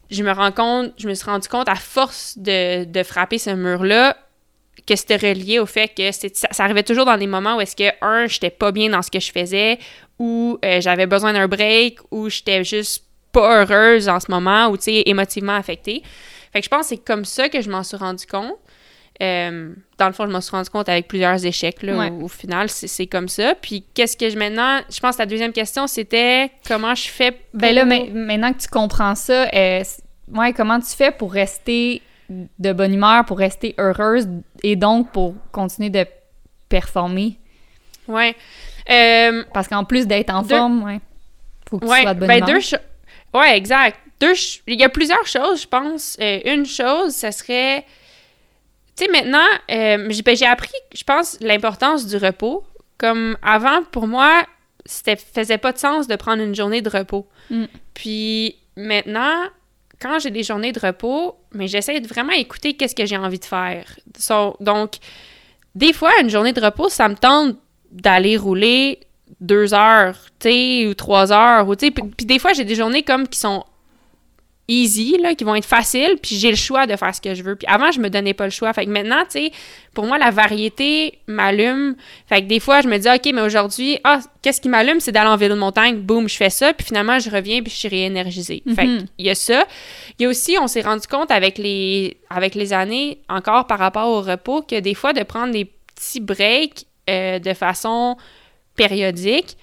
[0.09, 3.51] je me rends compte, je me suis rendu compte à force de, de frapper ce
[3.51, 4.17] mur-là
[4.88, 7.76] que c'était relié au fait que ça, ça arrivait toujours dans des moments où est-ce
[7.76, 9.78] que, un, j'étais pas bien dans ce que je faisais,
[10.19, 14.78] ou euh, j'avais besoin d'un break, ou j'étais juste pas heureuse en ce moment, ou,
[14.78, 16.03] tu sais, émotivement affectée.
[16.51, 18.55] Fait que je pense que c'est comme ça que je m'en suis rendu compte.
[19.22, 22.09] Euh, dans le fond, je m'en suis rendu compte avec plusieurs échecs, là, Ouais.
[22.09, 23.53] au, au final, c'est comme ça.
[23.55, 27.32] Puis qu'est-ce que je maintenant, je pense que la deuxième question, c'était comment je fais
[27.32, 27.39] pour...
[27.53, 29.84] Ben là, ma- maintenant que tu comprends ça, euh,
[30.34, 32.01] ouais, comment tu fais pour rester
[32.59, 34.27] de bonne humeur, pour rester heureuse
[34.63, 36.05] et donc pour continuer de
[36.69, 37.38] performer?
[38.07, 38.36] Ouais.
[38.89, 40.99] Euh, Parce qu'en plus d'être en Deux- forme, ouais,
[41.69, 42.49] faut que tu Ouais, sois de bonne ben humeur.
[42.49, 42.77] deux cho-
[43.34, 43.97] Ouais, exact.
[44.19, 46.17] Deux ch- Il y a plusieurs choses, je pense.
[46.21, 47.86] Euh, une chose, ça serait...
[48.97, 52.63] Tu sais, maintenant, euh, j'ai ben, j'ai appris, je pense, l'importance du repos.
[52.97, 54.43] Comme avant, pour moi,
[54.86, 57.25] c'était faisait pas de sens de prendre une journée de repos.
[57.49, 57.65] Mm.
[57.93, 59.34] Puis maintenant,
[60.01, 63.39] quand j'ai des journées de repos, mais j'essaie de vraiment écouter qu'est-ce que j'ai envie
[63.39, 63.85] de faire.
[64.59, 64.95] Donc,
[65.75, 67.57] des fois, une journée de repos, ça me tente
[67.91, 68.99] d'aller rouler
[69.39, 72.75] deux heures, tu sais, ou trois heures, ou tu sais, puis des fois, j'ai des
[72.75, 73.63] journées comme qui sont
[74.72, 77.43] easy, là, qui vont être faciles, puis j'ai le choix de faire ce que je
[77.43, 77.55] veux.
[77.55, 78.72] Puis avant, je me donnais pas le choix.
[78.74, 79.51] Fait que maintenant, tu sais,
[79.93, 81.95] pour moi, la variété m'allume.
[82.28, 84.99] Fait que des fois, je me dis, OK, mais aujourd'hui, ah, qu'est-ce qui m'allume?
[84.99, 85.97] C'est d'aller en vélo de montagne.
[85.97, 86.74] Boum, je fais ça.
[86.74, 88.63] Puis finalement, je reviens, puis je suis réénergisée.
[88.76, 89.05] Fait Mhm.
[89.17, 89.65] qu'il y a ça.
[90.17, 93.80] Il y a aussi, on s'est rendu compte avec les, avec les années, encore par
[93.80, 98.15] rapport au repos, que des fois, de prendre des petits breaks euh, de façon
[98.76, 99.57] périodique,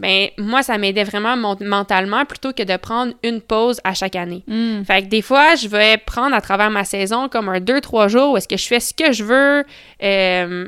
[0.00, 4.16] ben moi, ça m'aidait vraiment mon- mentalement plutôt que de prendre une pause à chaque
[4.16, 4.42] année.
[4.48, 4.82] Mm.
[4.84, 8.32] Fait que des fois, je vais prendre à travers ma saison comme un 2-3 jours
[8.32, 9.64] où est-ce que je fais ce que je veux.
[10.02, 10.66] Euh,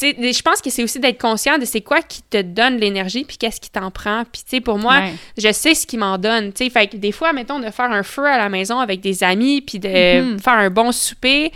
[0.00, 3.36] je pense que c'est aussi d'être conscient de c'est quoi qui te donne l'énergie puis
[3.36, 4.22] qu'est-ce qui t'en prend.
[4.30, 5.12] Puis tu sais, pour moi, Ouais.
[5.36, 6.52] je sais ce qui m'en donne.
[6.52, 9.00] Tu sais, fait que des fois, mettons, de faire un feu à la maison avec
[9.00, 10.38] des amis puis de Mhm.
[10.38, 11.50] faire un bon souper,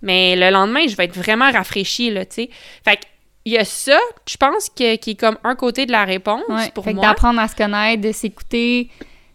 [0.00, 2.50] mais le lendemain, je vais être vraiment rafraîchie, là, tu sais.
[2.84, 3.02] Fait que
[3.44, 6.42] il y a ça, je pense, que, qui est comme un côté de la réponse
[6.48, 6.70] Ouais.
[6.74, 7.06] pour fait que moi.
[7.08, 8.88] d'apprendre à se connaître, de s'écouter,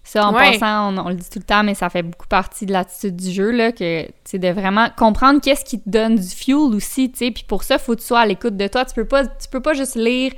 [0.04, 0.52] ça en Ouais.
[0.58, 3.16] passant, on, on le dit tout le temps, mais ça fait beaucoup partie de l'attitude
[3.18, 7.12] du jeu, là, que, c'est de vraiment comprendre qu'est-ce qui te donne du fuel aussi,
[7.12, 9.06] tu sais, puis pour ça, faut que tu sois à l'écoute de toi, tu peux
[9.06, 10.32] pas, tu peux pas juste lire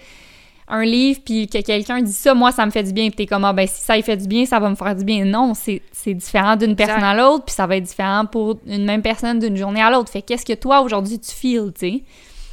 [0.72, 3.26] un livre puis que quelqu'un dit ça, moi ça me fait du bien, puis t'es
[3.26, 5.26] comme ah ben si ça il fait du bien, ça va me faire du bien.
[5.26, 5.82] Non, c'est
[6.13, 9.57] différent d'une personne à l'autre, puis ça va être différent pour une même personne d'une
[9.57, 10.11] journée à l'autre.
[10.11, 12.03] Fait qu'est-ce que toi aujourd'hui tu feels, tu sais?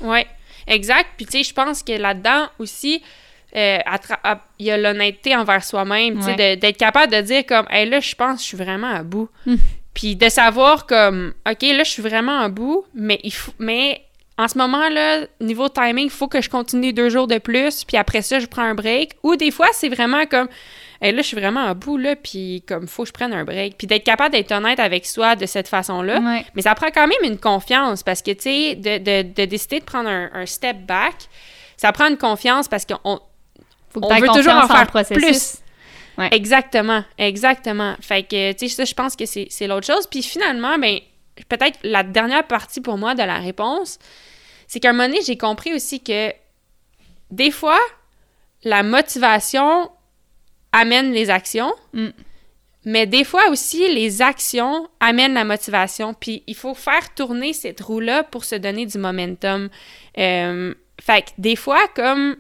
[0.01, 0.27] Ouais,
[0.67, 1.11] exact.
[1.17, 3.03] Puis tu sais, je pense que là-dedans aussi,
[3.57, 3.79] euh,
[4.59, 6.57] il y a l'honnêteté envers soi-même, tu sais, Ouais.
[6.57, 9.29] d'être capable de dire comme, hey, là, je pense que je suis vraiment à bout.
[9.47, 9.57] Hmm.
[9.95, 14.03] Puis de savoir comme, ok, là, je suis vraiment à bout, mais il faut, mais
[14.37, 17.97] en ce moment-là, niveau timing, il faut que je continue deux jours de plus, puis
[17.97, 19.13] après ça, je prends un break.
[19.23, 20.49] Ou des fois, c'est vraiment comme,
[21.03, 23.45] et là, je suis vraiment à bout, là, puis comme, faut que je prenne un
[23.45, 23.77] break.
[23.77, 26.21] Puis d'être capable d'être honnête avec soi de cette façon-là.
[26.21, 26.47] Ouais.
[26.55, 29.81] Mais ça prend quand même une confiance, parce que, tu sais, de, de, de décider
[29.81, 31.15] de prendre un, un step back,
[31.77, 33.21] ça prend une confiance parce qu'on
[33.91, 35.59] Faut que on veut toujours en faire plus.
[36.19, 36.31] Ouais.
[36.33, 37.95] Exactement, exactement.
[38.01, 40.07] Fait que, tu sais, ça, je pense que c'est c'est l'autre chose.
[40.07, 40.99] Puis finalement, ben,
[41.51, 43.99] peut-être la dernière partie pour moi de la réponse,
[44.67, 46.33] c'est qu'à un moment donné, j'ai compris aussi que
[47.31, 47.79] des fois,
[48.65, 49.91] la motivation
[50.77, 52.09] amène les actions, Mm.
[52.85, 56.15] mais des fois aussi, les actions amènent la motivation.
[56.15, 59.69] Puis il faut faire tourner cette roue-là pour se donner du momentum.
[60.19, 62.37] Euh, fait que des fois, comme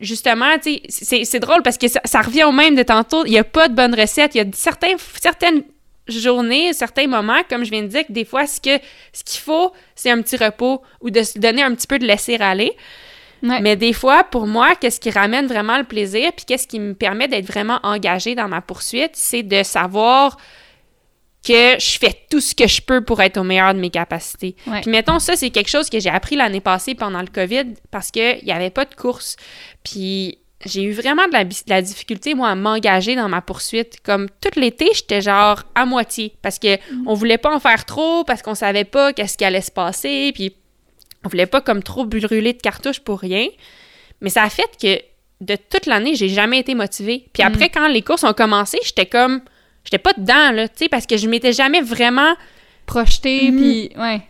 [0.00, 3.24] justement, tu sais, c'est, drôle parce que ça, ça revient au même de tantôt.
[3.24, 4.34] Il n'y a pas de bonne recette.
[4.34, 5.62] Il y a certains, certaines
[6.08, 8.78] journées, certains moments, comme je viens de dire, que des fois, ce, que,
[9.12, 12.06] ce qu'il faut, c'est un petit repos ou de se donner un petit peu de
[12.06, 12.76] laisser aller.
[13.44, 13.60] Ouais.
[13.60, 16.94] Mais des fois, pour moi, qu'est-ce qui ramène vraiment le plaisir, puis qu'est-ce qui me
[16.94, 20.36] permet d'être vraiment engagée dans ma poursuite, c'est de savoir
[21.46, 24.56] que je fais tout ce que je peux pour être au meilleur de mes capacités.
[24.66, 24.80] Ouais.
[24.80, 28.10] Puis mettons, ça, c'est quelque chose que j'ai appris l'année passée pendant le COVID parce
[28.10, 29.36] qu'il n'y avait pas de course.
[29.82, 33.42] Puis j'ai eu vraiment de la, bi- de la difficulté, moi, à m'engager dans ma
[33.42, 34.00] poursuite.
[34.02, 38.24] Comme tout l'été, j'étais genre à moitié parce que on voulait pas en faire trop,
[38.24, 40.56] parce qu'on savait pas qu'est-ce qui allait se passer, puis
[41.24, 43.46] on voulait pas comme trop brûler de cartouches pour rien.
[44.20, 45.00] Mais ça a fait que
[45.40, 47.26] de toute l'année, j'ai jamais été motivée.
[47.32, 49.40] Puis après, quand les courses ont commencé, j'étais comme...
[49.84, 52.34] J'étais pas dedans, là, tu sais, parce que je m'étais jamais vraiment...
[52.86, 53.56] Projeté, Mm.
[53.56, 54.20] puis ouais.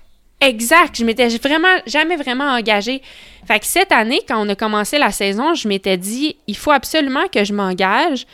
[0.40, 3.02] Exact, je m'étais vraiment jamais vraiment engagée.
[3.46, 6.70] Fait que cette année, quand on a commencé la saison, je m'étais dit, il faut
[6.70, 8.26] absolument que je m'engage.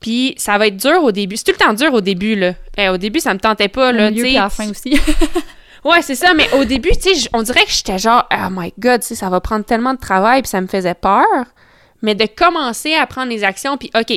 [0.00, 1.36] Puis ça va être dur au début.
[1.36, 2.54] C'est tout le temps dur au début, là.
[2.78, 4.70] Eh, au début, ça me tentait pas, là, Au milieu tu puis à la fin
[4.70, 4.98] aussi.
[5.86, 8.74] Ouais, c'est ça, mais au début, tu sais, on dirait que j'étais genre, oh my
[8.78, 11.24] god, tu sais, ça va prendre tellement de travail, puis ça me faisait peur.
[12.02, 14.12] Mais de commencer à prendre les actions, puis OK,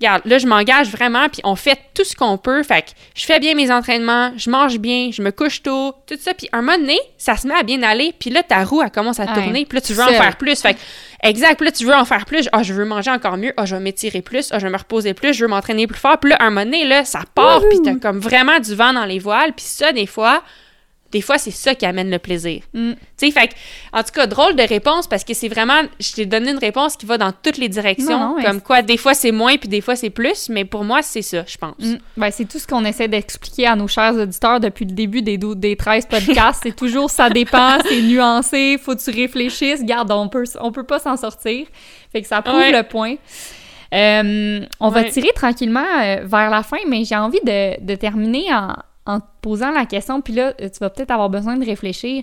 [0.00, 2.64] regarde, là, je m'engage vraiment, puis on fait tout ce qu'on peut.
[2.64, 6.16] Fait que je fais bien mes entraînements, je mange bien, je me couche tôt, tout
[6.20, 6.34] ça.
[6.34, 8.90] Puis un moment donné, ça se met à bien aller, puis là, ta roue, elle
[8.90, 10.60] commence à Ouais, tourner, puis là, tu veux en faire plus.
[10.60, 10.80] Fait que,
[11.22, 12.48] exact, puis là, tu veux en faire plus.
[12.50, 13.54] Ah, je veux manger encore mieux.
[13.56, 14.48] Ah, je vais m'étirer plus.
[14.50, 15.32] Ah, je vais me reposer plus.
[15.34, 16.18] Je veux m'entraîner plus fort.
[16.18, 19.04] Puis là, un moment donné, là, ça part, puis t'as comme vraiment du vent dans
[19.04, 19.52] les voiles.
[19.52, 20.42] Puis ça, des fois,
[21.12, 22.62] des fois, c'est ça qui amène le plaisir.
[22.72, 22.92] Mm.
[23.18, 23.50] Tu sais, fait
[23.92, 26.96] en tout cas, drôle de réponse parce que c'est vraiment, je t'ai donné une réponse
[26.96, 28.18] qui va dans toutes les directions.
[28.18, 30.64] Non, non, mais comme quoi, des fois c'est moins puis des fois c'est plus, mais
[30.64, 31.78] pour moi, c'est ça, je pense.
[31.78, 31.98] Mm.
[32.16, 35.38] Ben, c'est tout ce qu'on essaie d'expliquer à nos chers auditeurs depuis le début des,
[35.38, 36.60] des 13 podcasts.
[36.62, 39.84] c'est toujours ça dépend, c'est nuancé, faut que tu réfléchisses.
[39.84, 41.66] Garde, on peut, on peut pas s'en sortir.
[42.10, 42.72] Fait que ça prouve Ouais.
[42.72, 43.16] le point.
[43.94, 48.52] Euh, on va tirer tranquillement euh, vers la fin, mais j'ai envie de, de terminer
[48.54, 48.74] en,
[49.06, 50.20] en te posant la question.
[50.20, 52.22] Puis là, tu vas peut-être avoir besoin de réfléchir.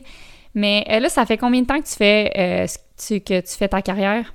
[0.55, 2.65] Mais euh, là, ça fait combien de temps que tu fais, euh,
[2.97, 4.33] tu- que tu fais ta carrière?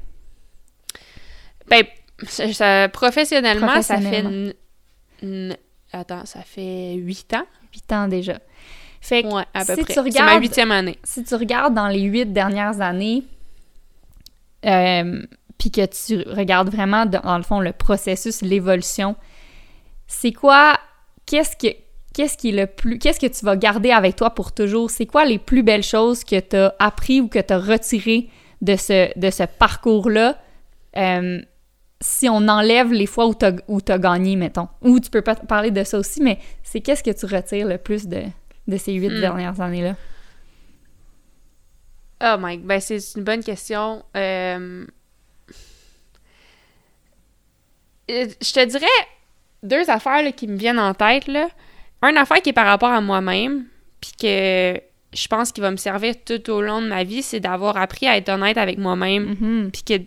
[1.68, 1.84] Ben,
[2.26, 4.24] ça- ça- professionnellement, ça fait.
[5.92, 7.46] Attends, ça fait huit ans?
[7.72, 8.38] 8 ans déjà.
[9.00, 9.94] Fait que Ouais, à peu si près.
[9.94, 10.98] tu C'est ma regardes- huitième année.
[11.04, 13.22] si tu regardes dans les huit dernières années,
[14.66, 15.22] euh,
[15.58, 19.14] puis que tu regardes vraiment, dans dans le fond, le processus, l'évolution,
[20.06, 20.78] c'est quoi,
[21.26, 21.74] qu'est-ce que,
[22.14, 24.90] qu'est-ce qui est le plus, qu'est-ce que tu vas garder avec toi pour toujours?
[24.90, 28.30] C'est quoi les plus belles choses que tu as appris ou que tu as retiré
[28.62, 30.38] de ce, de ce parcours-là?
[30.96, 31.40] euh,
[32.00, 33.44] si on enlève les fois où tu
[33.92, 34.68] as, gagné, mettons?
[34.82, 37.78] Ou tu peux pas parler de ça aussi, mais c'est qu'est-ce que tu retires le
[37.78, 38.22] plus de,
[38.68, 39.20] de ces huit Hmm.
[39.20, 39.96] dernières années-là?
[42.22, 44.04] Oh my, ben c'est une bonne question.
[44.16, 44.86] Euh,
[48.10, 48.86] euh, Je te dirais
[49.62, 51.26] deux affaires là, qui me viennent en tête.
[51.26, 51.48] Là.
[52.10, 53.64] Une affaire qui est par rapport à moi-même,
[54.00, 54.80] puis que
[55.14, 58.06] je pense qu'il va me servir tout au long de ma vie, c'est d'avoir appris
[58.06, 59.36] à être honnête avec moi-même.
[59.40, 59.70] Mhm.
[59.70, 60.04] Puis que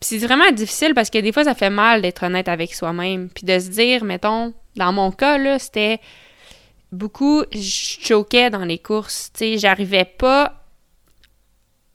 [0.00, 3.28] c'est vraiment difficile parce que des fois, ça fait mal d'être honnête avec soi-même.
[3.30, 6.00] Puis de se dire, mettons, dans mon cas, là, c'était
[6.90, 9.30] beaucoup, je choquais dans les courses.
[9.32, 10.62] Tu sais, j'arrivais pas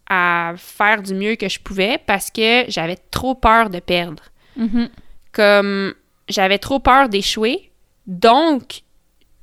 [0.09, 4.23] à faire du mieux que je pouvais parce que j'avais trop peur de perdre.
[4.55, 4.89] Mhm.
[5.31, 5.93] Comme
[6.27, 7.71] j'avais trop peur d'échouer.
[8.07, 8.81] Donc,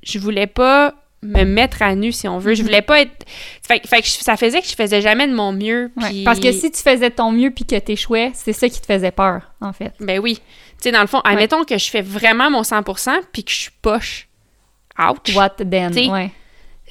[0.05, 2.53] je voulais pas me mettre à nu, si on veut.
[2.53, 3.25] Je voulais pas être...
[3.67, 5.91] Fait, fait que je- ça faisait que je faisais jamais de mon mieux.
[5.97, 8.85] Ouais, Parce que si tu faisais ton mieux puis que t'échouais, c'est ça qui te
[8.85, 9.91] faisait peur, en fait.
[9.99, 10.35] Ben oui.
[10.35, 10.43] Tu
[10.83, 13.71] sais, dans le fond, admettons que je fais vraiment mon 100% puis que je suis
[13.81, 14.27] poche.
[14.99, 15.35] Ouch.
[15.35, 15.89] What then?
[15.91, 16.29] T'sais, Ouais.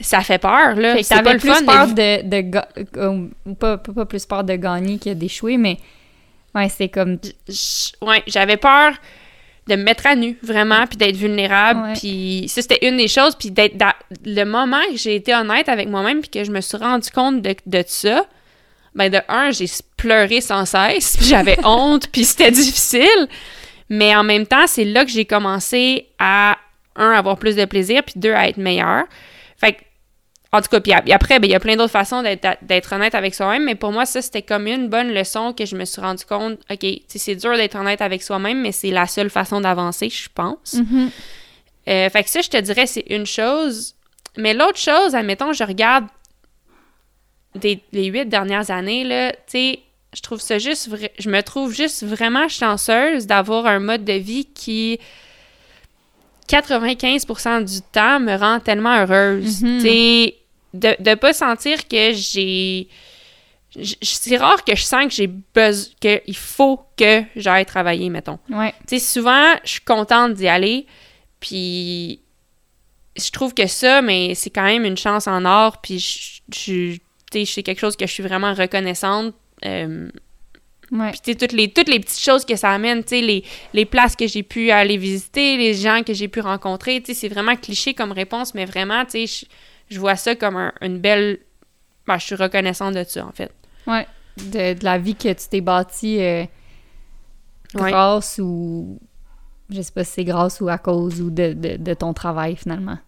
[0.01, 0.97] Ça fait peur, là.
[0.97, 1.65] Fait que t'avais plus fun.
[1.65, 2.59] peur de- de...
[2.97, 5.77] euh, pas, pas, pas plus peur de gagner que d'échouer, mais...
[6.57, 7.19] Ouais, c'est comme...
[7.49, 8.95] J- Ouais, j'avais peur
[9.67, 11.95] de me mettre à nu, vraiment, puis d'être vulnérable.
[11.99, 13.35] Puis ça, c'était une des choses.
[13.35, 13.77] Puis d'être
[14.25, 17.41] le moment que j'ai été honnête avec moi-même, puis que je me suis rendu compte
[17.41, 18.27] de, de ça,
[18.95, 23.29] ben de un, j'ai pleuré sans cesse, puis j'avais honte, puis c'était difficile.
[23.89, 26.59] Mais en même temps, c'est là que j'ai commencé à,
[26.97, 29.05] un, avoir plus de plaisir, puis deux, à être meilleur.
[29.57, 29.79] Fait que
[30.55, 33.35] en tout cas, puis après, ben, il y a plein d'autres façons d'être honnête avec
[33.35, 36.25] soi-même, mais pour moi, ça, c'était comme une bonne leçon que je me suis rendu
[36.25, 40.29] compte, OK, c'est dur d'être honnête avec soi-même, mais c'est la seule façon d'avancer, je
[40.33, 40.75] pense.
[40.75, 41.09] Mm-hmm.
[41.89, 43.97] Euh, fait que ça, je te dirais, c'est une chose.
[44.37, 46.05] Mais l'autre chose, admettons, je regarde
[47.57, 49.81] des, les huit dernières années, là, tu sais,
[50.15, 50.89] je trouve ça juste,
[51.19, 55.01] je me trouve juste vraiment chanceuse d'avoir un mode de vie qui
[56.49, 59.65] 95% du temps me rend tellement heureuse.
[59.65, 60.35] Mm-hmm.
[60.75, 62.89] De ne pas sentir que j'ai.
[64.03, 68.39] C'est rare que je sens que j'ai besoin, qu'il faut que j'aille travailler, mettons.
[68.49, 68.73] Ouais.
[68.87, 70.87] Tu sais, souvent, je suis contente d'y aller,
[71.41, 72.21] puis
[73.17, 77.45] je trouve que ça, mais c'est quand même une chance en or, puis je, je,
[77.45, 79.35] c'est quelque chose que je suis vraiment reconnaissante.
[79.65, 80.09] Euh,
[80.91, 81.11] Ouais.
[81.11, 84.15] Puis, toutes les, toutes les petites choses que ça amène, tu sais, les, les places
[84.15, 87.57] que j'ai pu aller visiter, les gens que j'ai pu rencontrer, tu sais, c'est vraiment
[87.57, 89.47] cliché comme réponse, mais vraiment, tu sais,
[89.89, 91.39] je vois ça comme une belle.
[92.07, 93.53] Ben, je suis reconnaissante de ça, en fait.
[93.87, 94.07] Ouais.
[94.37, 96.45] De, la vie que tu t'es bâtie euh,
[97.75, 98.99] grâce ou.
[99.71, 102.99] Je sais pas si c'est grâce ou à cause ou de, de, ton travail, finalement.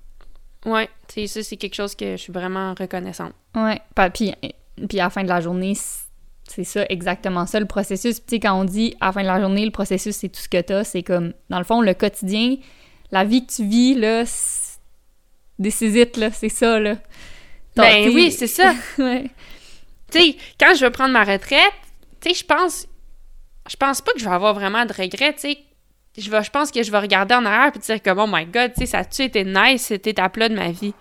[0.64, 0.88] Ouais.
[1.08, 3.32] Tu ça, c'est quelque chose que je suis vraiment reconnaissante.
[3.54, 3.80] Ouais.
[4.14, 4.34] Puis,
[4.88, 5.74] puis à la fin de la journée,
[6.48, 8.16] c'est ça, exactement ça, le processus.
[8.16, 10.40] Tu sais, quand on dit à la fin de la journée, le processus, c'est tout
[10.40, 12.56] ce que t'as, c'est comme, dans le fond, le quotidien,
[13.10, 14.24] la vie que tu vis, là,
[15.58, 16.96] décisite, là, c'est ça, là.
[17.76, 18.74] Ben oui, c'est ça.
[18.98, 19.24] ouais.
[20.10, 21.72] Tu sais, quand je vais prendre ma retraite,
[22.20, 22.86] tu sais, je pense,
[23.68, 25.58] je pense pas que je vais avoir vraiment de regrets, tu sais.
[26.16, 28.72] Je, je pense que je vais regarder en arrière et dire comme, oh my god,
[28.72, 30.94] tu sais, ça a-tu été nice, cette étape-là de ma vie?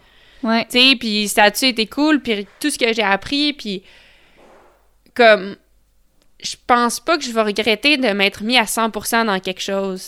[0.43, 0.65] Ouais.
[0.65, 3.83] Tu sais, puis ça a-tu été cool, puis tout ce que j'ai appris, puis
[5.13, 5.55] comme,
[6.43, 10.07] je pense pas que je vais regretter de m'être mis à 100% dans quelque chose.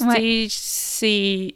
[0.50, 1.56] C'est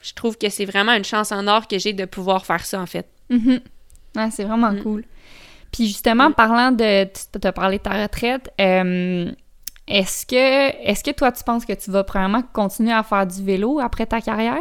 [0.00, 2.80] je trouve que c'est vraiment une chance en or que j'ai de pouvoir faire ça,
[2.80, 3.06] en fait.
[3.30, 4.30] Mm-hmm.
[4.30, 4.82] c'est vraiment mm.
[4.82, 5.04] cool.
[5.72, 6.34] Puis justement, mm.
[6.34, 7.04] parlant de...
[7.04, 9.30] Tu as parlé de ta retraite, euh,
[9.86, 13.42] est-ce que, est que toi, tu penses que tu vas probablement continuer à faire du
[13.42, 14.58] vélo après ta carrière?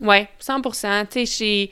[0.00, 1.70] Ouais, 100 Tu sais, j'ai...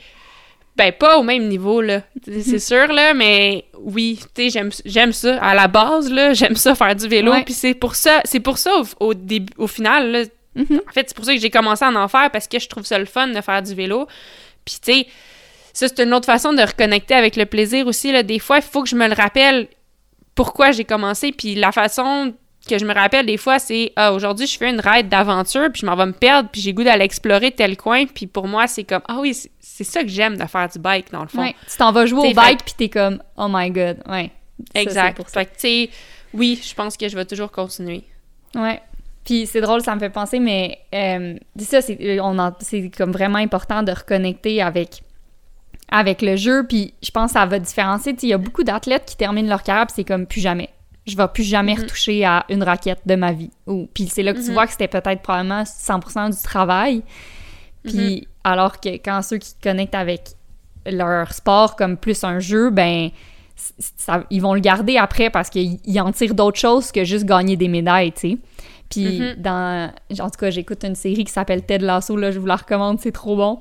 [0.77, 2.03] Ben, pas au même niveau, là.
[2.25, 2.59] C'est mm-hmm.
[2.61, 5.37] sûr, là, mais oui, tu sais, j'aime ça.
[5.43, 7.33] À la base, là, j'aime ça faire du vélo.
[7.45, 8.71] Puis c'est pour ça, c'est pour ça,
[9.01, 10.23] au, début, au final, là,
[10.59, 10.83] Mhm.
[10.89, 12.85] En fait, c'est pour ça que j'ai commencé à en faire parce que je trouve
[12.85, 14.07] ça le fun de faire du vélo.
[14.65, 15.07] Puis, tu sais,
[15.73, 18.13] ça, c'est une autre façon de reconnecter avec le plaisir aussi.
[18.13, 18.23] Là.
[18.23, 19.69] Des fois, il faut que je me le rappelle
[20.35, 21.33] pourquoi j'ai commencé.
[21.33, 22.35] Puis la façon
[22.69, 25.81] que je me rappelle des fois, c'est ah, aujourd'hui, je fais une ride d'aventure, puis
[25.81, 28.07] je m'en vais me perdre, puis j'ai goût d'aller explorer tel coin.
[28.07, 31.11] Puis pour moi, c'est comme ah oui, c'est ça que j'aime de faire du bike,
[31.11, 31.43] dans le fond.
[31.43, 34.03] Ouais, tu t'en vas jouer au bike, puis t'es comme oh my god.
[34.09, 34.31] Ouais.
[34.75, 35.23] Exact.
[35.31, 35.91] Fait que, tu sais,
[36.35, 38.05] oui, je pense que je vais toujours continuer.
[38.55, 38.81] Ouais.
[39.29, 41.99] Puis c'est drôle, ça me fait penser, mais euh, ça, c'est,
[42.61, 45.03] c'est comme vraiment important de reconnecter avec,
[45.91, 46.65] avec le jeu.
[46.67, 48.17] Puis je pense que ça va différencier.
[48.23, 50.71] Il y a beaucoup d'athlètes qui terminent leur carrière, c'est comme plus jamais.
[51.07, 51.81] Je vais plus jamais mm-hmm.
[51.83, 53.51] retoucher à une raquette de ma vie.
[53.67, 54.53] Ou, puis c'est là que tu mm-hmm.
[54.55, 57.03] vois que c'était peut-être probablement 100% du travail.
[57.85, 58.27] Puis mm-hmm.
[58.45, 60.23] alors que quand ceux qui connectent avec
[60.87, 63.11] leur sport comme plus un jeu, ben
[64.31, 67.69] ils vont le garder après parce qu'ils en tirent d'autres choses que juste gagner des
[67.69, 68.39] médailles, tu sais.
[68.89, 69.37] Puis mm-hmm.
[69.41, 69.93] dans...
[70.21, 72.99] En tout cas, j'écoute une série qui s'appelle Ted Lasso, là, je vous la recommande,
[73.01, 73.61] c'est trop bon.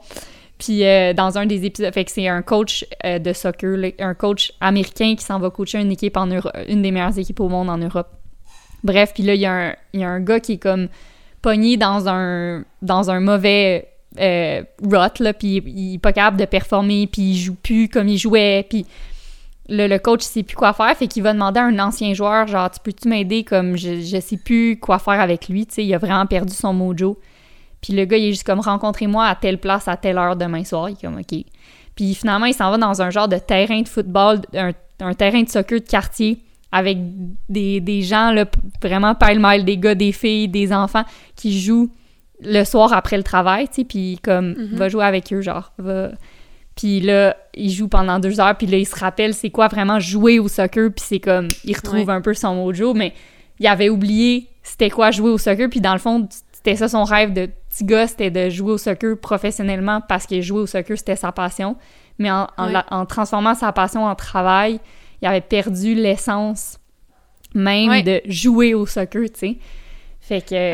[0.57, 4.13] Puis euh, dans un des épisodes, fait que c'est un coach euh, de soccer, un
[4.15, 7.49] coach américain qui s'en va coacher une équipe en Europe, une des meilleures équipes au
[7.49, 8.09] monde en Europe.
[8.84, 10.88] Bref, puis là, il y, a un, y a un gars qui est comme
[11.41, 16.45] pogné dans un, dans un mauvais euh, rut, là, puis il est pas capable de
[16.45, 18.86] performer, puis il joue plus comme il jouait, puis
[19.70, 22.70] le, coach sait plus quoi faire, fait qu'il va demander à un ancien joueur, genre,
[22.72, 25.93] tu peux-tu m'aider, comme, je, je sais plus quoi faire avec lui, tu sais, il
[25.93, 27.20] a vraiment perdu son mojo.
[27.82, 30.63] Puis le gars, il est juste comme, rencontrez-moi à telle place, à telle heure demain
[30.63, 31.43] soir, il est comme, OK.
[31.95, 35.49] Puis finalement, il s'en va dans un genre de terrain de football, un, terrain de
[35.49, 36.39] soccer de quartier,
[36.72, 36.97] avec
[37.49, 38.45] des, des gens, là,
[38.82, 41.03] vraiment pile-mile, des gars, des filles, des enfants,
[41.36, 41.89] qui jouent
[42.41, 44.76] le soir après le travail, tu sais, puis comme, mm-hmm.
[44.76, 46.11] va jouer avec eux, genre, va
[46.78, 49.99] puis là, il joue pendant deux heures, puis là, il se rappelle c'est quoi vraiment
[49.99, 53.13] jouer au soccer, puis c'est comme, il retrouve un peu son mojo, mais
[53.59, 57.03] il avait oublié c'était quoi jouer au soccer, puis dans le fond, c'était ça son
[57.03, 60.97] rêve de petit gars, c'était de jouer au soccer professionnellement parce que jouer au soccer,
[60.97, 61.78] c'était sa passion.
[62.19, 64.80] Mais en, en, transformant sa passion en travail,
[65.21, 66.80] il avait perdu l'essence
[67.55, 69.57] même de jouer au soccer, tu sais.
[70.19, 70.73] Fait que...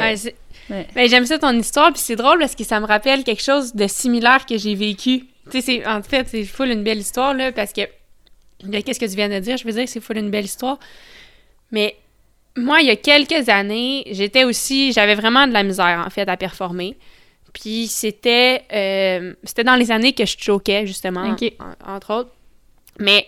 [0.69, 0.87] Ouais.
[0.95, 3.75] Ben, j'aime ça ton histoire, puis c'est drôle parce que ça me rappelle quelque chose
[3.75, 5.25] de similaire que j'ai vécu.
[5.61, 7.81] C'est- en fait, c'est full une belle histoire, là, parce que...
[8.81, 9.57] Qu'est-ce que tu viens de dire?
[9.57, 10.79] Je veux dire que c'est full une belle histoire.
[11.71, 11.95] Mais
[12.55, 14.93] moi, il y a quelques années, j'étais aussi...
[14.93, 16.97] J'avais vraiment de la misère, en fait, à performer.
[17.53, 18.63] Puis c'était...
[18.73, 21.23] euh, c'était dans les années que je choquais, justement,
[21.59, 22.31] en- entre autres.
[22.99, 23.27] Mais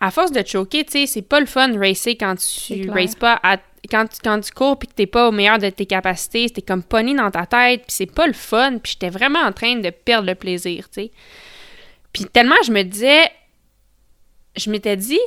[0.00, 3.14] à force de choquer, tu sais, c'est pas le fun de racer quand tu races
[3.14, 3.58] pas à-
[3.90, 4.06] quand,
[4.42, 7.30] tu- cours puis que t'es pas au meilleur de tes capacités, t'es comme pogné dans
[7.30, 10.34] ta tête, puis c'est pas le fun, puis j'étais vraiment en train de perdre le
[10.34, 11.10] plaisir, tu sais.
[12.12, 13.24] Puis tellement je me disais,
[14.56, 15.20] je m'étais dit,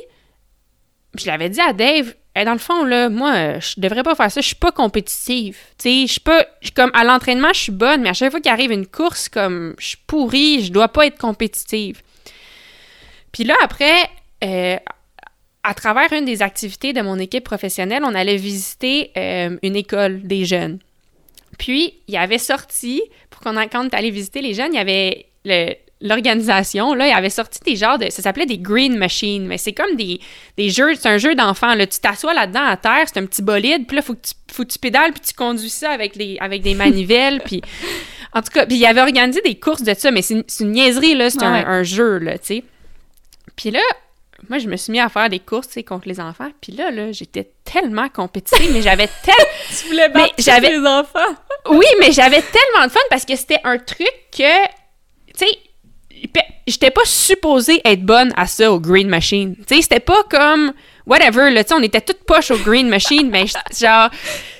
[1.18, 4.28] je l'avais dit à Dave, Hey, dans le fond, là, moi, je devrais pas faire
[4.28, 7.60] ça, je suis pas compétitive, tu sais, je suis pas, je- comme, à l'entraînement, je
[7.60, 10.72] suis bonne, mais à chaque fois qu'il arrive une course, comme, je suis pourrie, je
[10.72, 12.02] dois pas être compétitive.
[13.30, 14.10] Puis là, après,
[14.42, 14.76] euh,
[15.64, 20.22] à travers une des activités de mon équipe professionnelle, on allait visiter euh, une école
[20.22, 20.78] des jeunes.
[21.58, 24.76] Puis, il y avait sorti, pour qu'on quand on est allé visiter les jeunes, il
[24.76, 28.10] y avait le- l'organisation, là, il avait sorti des genres de...
[28.10, 30.20] Ça s'appelait des green machines, mais c'est comme des,
[30.58, 30.94] des jeux...
[30.96, 31.86] C'est un jeu d'enfants, là.
[31.86, 34.64] Tu t'assois là-dedans à terre, c'est un petit bolide, puis là, faut que tu, faut
[34.64, 37.62] que tu pédales, puis tu conduis ça avec, les, avec des manivelles, puis...
[38.36, 40.64] En tout cas, puis il avait organisé des courses de ça, mais c'est une, c'est
[40.64, 41.30] une niaiserie, là.
[41.30, 41.64] C'est un- Ouais.
[41.64, 42.64] un, jeu, là, tu sais.
[43.54, 43.80] Puis là,
[44.48, 46.48] moi, je me suis mis à faire des courses, tu sais, contre les enfants.
[46.60, 49.50] Puis là, là, j'étais tellement compétitive, mais j'avais tellement...
[49.68, 51.18] Tu voulais battre j'avais- les enfants.
[51.70, 55.58] Oui, mais j'avais tellement de fun parce que c'était un truc que, tu sais,
[56.66, 59.56] j'étais pas supposée être bonne à ça au Green Machine.
[59.66, 60.72] Tu sais, c'était pas comme
[61.06, 63.46] whatever, là, tu sais, on était toutes poches au Green Machine, mais
[63.78, 64.10] genre,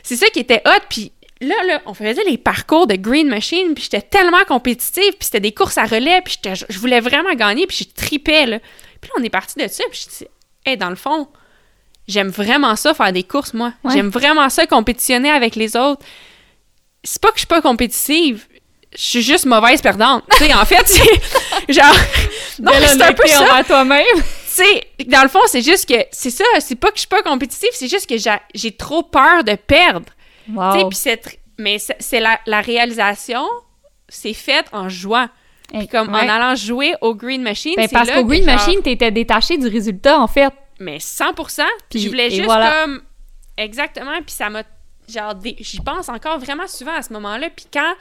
[0.03, 1.13] c'est ça qui était hot, puis
[1.45, 5.41] là, là, on faisait les parcours de Green Machine, puis j'étais tellement compétitive, puis c'était
[5.41, 8.59] des courses à relais, puis je voulais vraiment gagner, puis je tripais, là.
[9.01, 10.31] Puis là, on est parti de ça, puis je dis,
[10.65, 11.29] hey, dans le fond,
[12.09, 13.73] j'aime vraiment ça, faire des courses, moi.
[13.85, 13.93] Ouais.
[13.93, 16.05] J'aime vraiment ça, compétitionner avec les autres
[17.05, 18.47] c'est pas que je suis pas compétitive,
[18.97, 20.25] je suis juste mauvaise perdante.
[20.33, 21.95] Tu sais, en fait, c'est genre.
[22.61, 23.63] Non, c'est un peu ça.
[23.67, 24.05] toi-même.
[24.17, 26.07] Tu sais, dans le fond, c'est juste que.
[26.11, 28.17] C'est ça, c'est pas que je suis pas compétitive, c'est juste que
[28.55, 30.07] j'ai trop peur de perdre.
[30.53, 30.89] Wow.
[30.89, 30.99] puis
[31.59, 33.45] Mais c'est la, la réalisation,
[34.09, 35.29] c'est fait en jouant.
[35.73, 36.21] Puis comme Ouais.
[36.21, 37.75] en allant jouer au Green Machine.
[37.77, 40.53] Ben, parce qu'au Green genre- Machine, t'étais détaché du résultat, en fait.
[40.79, 41.45] mais 100 Puis
[41.89, 42.83] Puis- je voulais juste voilà.
[42.83, 43.03] comme
[43.57, 44.65] exactement puis ça m'a
[45.09, 47.95] genre j'y pense encore vraiment souvent à ce moment-là puis quand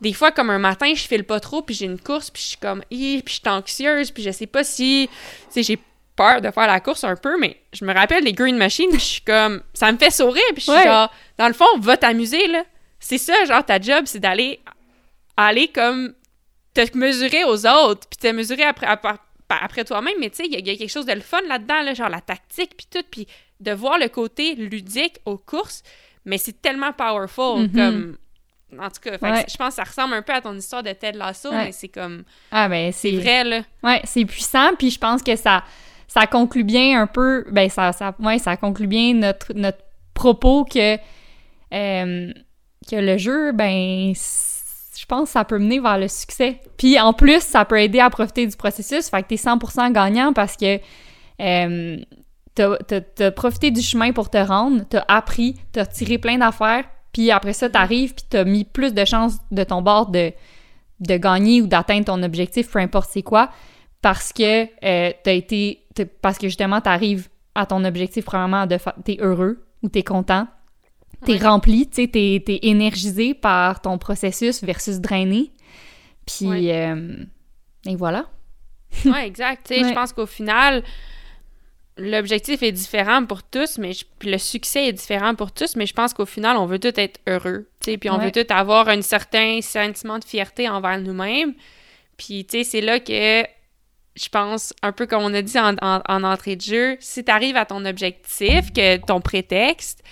[0.00, 2.48] des fois comme un matin je file pas trop puis j'ai une course puis je
[2.48, 5.78] suis comme Hi, puis je suis anxieuse puis je sais pas si tu sais j'ai
[6.16, 8.98] peur de faire la course un peu mais je me rappelle des green machines je
[8.98, 10.84] suis comme ça me fait sourire puis je suis Ouais.
[10.84, 12.64] genre dans le fond va t'amuser là
[13.00, 14.60] c'est ça genre ta job c'est d'aller
[15.36, 16.12] aller comme
[16.74, 19.14] te mesurer aux autres puis te mesurer après après,
[19.48, 21.20] après toi-même mais tu sais il y, a- il y a quelque chose de le
[21.20, 23.26] fun là-dedans là, genre la tactique puis tout puis
[23.60, 25.82] de voir le côté ludique aux courses
[26.24, 27.72] mais c'est tellement powerful Mhm.
[27.72, 28.16] comme
[28.80, 29.44] en tout cas Ouais.
[29.50, 31.66] je pense que ça ressemble un peu à ton histoire de Ted Lasso Ouais.
[31.66, 35.22] mais c'est comme Ah, ben, c'est c'est vrai là Ouais, c'est puissant, puis je pense
[35.22, 35.62] que ça,
[36.12, 39.78] ça conclut bien un peu, ben ça, ça, ouais, ça conclut bien notre, notre
[40.12, 42.32] propos que, euh,
[42.90, 46.60] que le jeu, ben, je pense que ça peut mener vers le succès.
[46.76, 50.34] Puis en plus, ça peut aider à profiter du processus, fait que t'es 100% gagnant
[50.34, 50.80] parce que
[51.40, 51.96] euh,
[52.54, 56.84] t'as, profité du chemin pour te rendre, t'as appris, t'as tiré plein d'affaires,
[57.14, 60.30] puis après ça, t'arrives, puis t'as mis plus de chances de ton bord de,
[61.00, 63.48] de gagner ou d'atteindre ton objectif, peu importe c'est quoi,
[64.02, 65.81] parce que euh, t'as été,
[66.20, 70.46] parce que justement t'arrives à ton objectif premièrement de t'es heureux ou t'es content,
[71.24, 71.46] t'es Ouais.
[71.46, 75.52] rempli, tu t'es, énergisé par ton processus versus drainé,
[76.26, 76.72] puis Ouais.
[76.88, 77.16] euh,
[77.86, 78.26] et voilà.
[79.04, 79.84] ouais exact Ouais.
[79.88, 80.82] je pense qu'au final
[81.98, 85.92] l'objectif est différent pour tous, mais je- le succès est différent pour tous, mais je
[85.92, 89.60] pense qu'au final, on veut tous être heureux, puis on veut tous avoir un certain
[89.60, 91.52] sentiment de fierté envers nous-mêmes.
[92.16, 93.42] Puis, tu sais, c'est là que
[94.14, 97.24] je pense, un peu comme on a dit en, en- en entrée de jeu, si
[97.24, 100.02] tu arrives à ton objectif, que ton prétexte,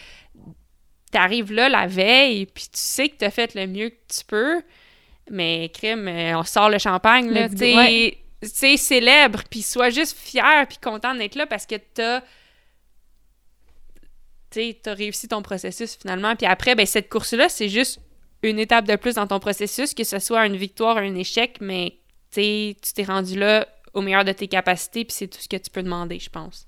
[1.12, 3.98] tu arrives là la veille, puis tu sais que tu as fait le mieux que
[4.08, 4.62] tu peux,
[5.30, 8.76] mais crime, euh, on sort le champagne, là, tu sais, Ouais.
[8.76, 12.22] célèbre, puis sois juste fier, puis content d'être là parce que t'as
[14.50, 16.34] tu sais, t'as réussi ton processus finalement.
[16.34, 18.00] Puis après, ben, cette course-là, c'est juste
[18.42, 21.58] une étape de plus dans ton processus, que ce soit une victoire ou un échec,
[21.60, 21.98] mais
[22.32, 25.70] tu t'es rendu là au meilleur de tes capacités, puis c'est tout ce que tu
[25.70, 26.66] peux demander, je pense.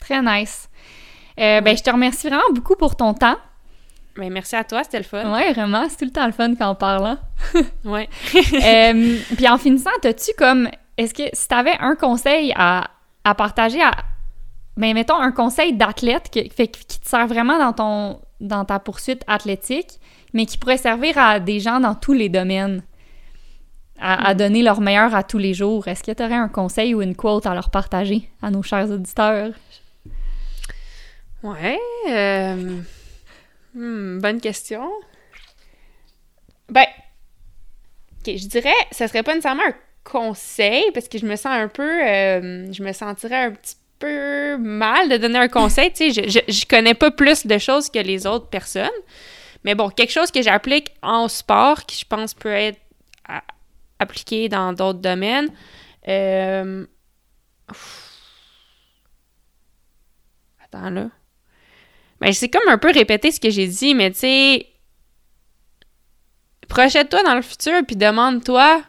[0.00, 0.68] Très nice.
[1.40, 3.36] Euh, Ben, je te remercie vraiment beaucoup pour ton temps.
[4.16, 5.32] Ben, merci à toi, c'était le fun.
[5.32, 7.06] Ouais, vraiment, c'est tout le temps le fun quand on parle.
[7.06, 7.18] hein.
[7.84, 8.08] Ouais.
[8.34, 10.68] Euh, puis en finissant, t'as-tu comme.
[10.96, 12.88] Est-ce que si t'avais un conseil à,
[13.24, 13.92] à partager à.
[14.76, 19.22] Ben, mettons un conseil d'athlète fait- qui te sert vraiment dans ton, dans ta poursuite
[19.26, 19.98] athlétique,
[20.32, 22.82] mais qui pourrait servir à des gens dans tous les domaines,
[24.00, 25.88] à, donner leur meilleur à tous les jours.
[25.88, 28.90] Est-ce que tu aurais un conseil ou une quote à leur partager à nos chers
[28.90, 29.52] auditeurs?
[31.42, 31.78] Ouais.
[32.10, 32.80] euh,
[33.74, 34.90] hmm, bonne question.
[36.68, 36.86] Ben,
[38.20, 41.68] ok, je dirais, ça serait pas nécessairement un conseil parce que je me sens un
[41.68, 45.92] peu, euh, je me sentirais un petit peu mal de donner un conseil.
[45.92, 48.88] Tu sais, je, je, je connais pas plus de choses que les autres personnes.
[49.64, 52.78] Mais bon, quelque chose que j'applique en sport qui, je pense, peut être
[54.04, 55.50] appliqué dans d'autres domaines.
[56.08, 56.86] Euh...
[60.64, 61.08] Attends là.
[62.20, 64.66] Ben, c'est comme un peu répéter ce que j'ai dit, mais tu sais,
[66.68, 68.82] projette-toi dans le futur puis demande-toi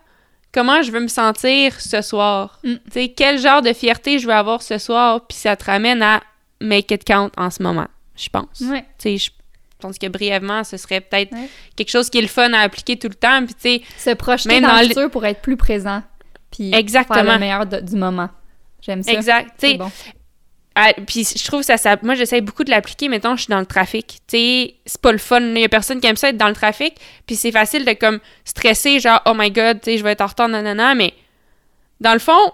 [0.54, 2.60] comment je veux me sentir ce soir.
[2.64, 2.76] Mm.
[2.76, 6.02] Tu sais, quel genre de fierté je veux avoir ce soir, puis ça te ramène
[6.02, 6.24] à
[6.62, 8.62] make it count en ce moment, je pense.
[8.62, 8.86] Ouais.
[8.98, 9.32] Tu sais,
[9.78, 11.50] je pense que brièvement, ce serait peut-être Ouais.
[11.76, 14.16] quelque chose qui est le fun à appliquer tout le temps, puis tu sais, Se
[14.16, 16.02] projeter Même dans, dans le futur pour être plus présent.
[16.52, 17.16] Puis Exactement.
[17.24, 18.30] faire le meilleur de- du moment.
[18.82, 19.12] J'aime ça.
[19.12, 19.48] exact.
[19.60, 19.92] Tu C'est sais, bon.
[21.08, 23.66] Puis je trouve ça, ça moi j'essaie beaucoup de l'appliquer mettons je suis dans le
[23.66, 26.38] trafic tu sais c'est pas le fun il y a personne qui aime ça être
[26.38, 26.96] dans le trafic
[27.26, 30.20] puis c'est facile de comme stresser genre oh my god tu sais je vais être
[30.20, 31.14] en retard nanana mais
[32.02, 32.52] dans le fond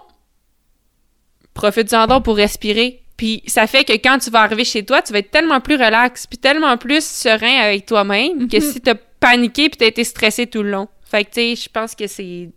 [1.54, 5.12] profite-en donc pour respirer puis ça fait que quand tu vas arriver chez toi tu
[5.12, 8.72] vas être tellement plus relax puis tellement plus serein avec toi-même que Mhm.
[8.72, 11.68] si t'as paniqué puis t'as été stressé tout le long fait que tu sais je
[11.68, 12.50] pense que c'est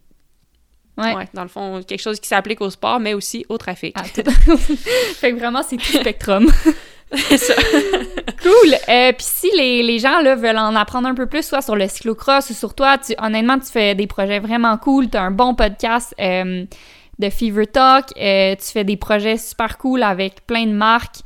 [0.98, 1.14] Ouais.
[1.14, 4.04] ouais, dans le fond quelque chose qui s'applique au sport mais aussi au trafic Ah,
[5.20, 6.50] fait que vraiment, c'est tout spectrum.
[7.14, 7.54] c'est ça
[8.42, 8.74] Cool.
[8.90, 11.76] Euh, Puis si les, les gens là, veulent en apprendre un peu plus, soit sur
[11.76, 15.10] le cyclocross ou sur toi, tu, honnêtement, tu fais des projets vraiment cool.
[15.10, 16.64] Tu as un bon podcast euh,
[17.20, 18.06] de Fever Talk.
[18.20, 21.18] euh, tu fais des projets super cool avec plein de marques.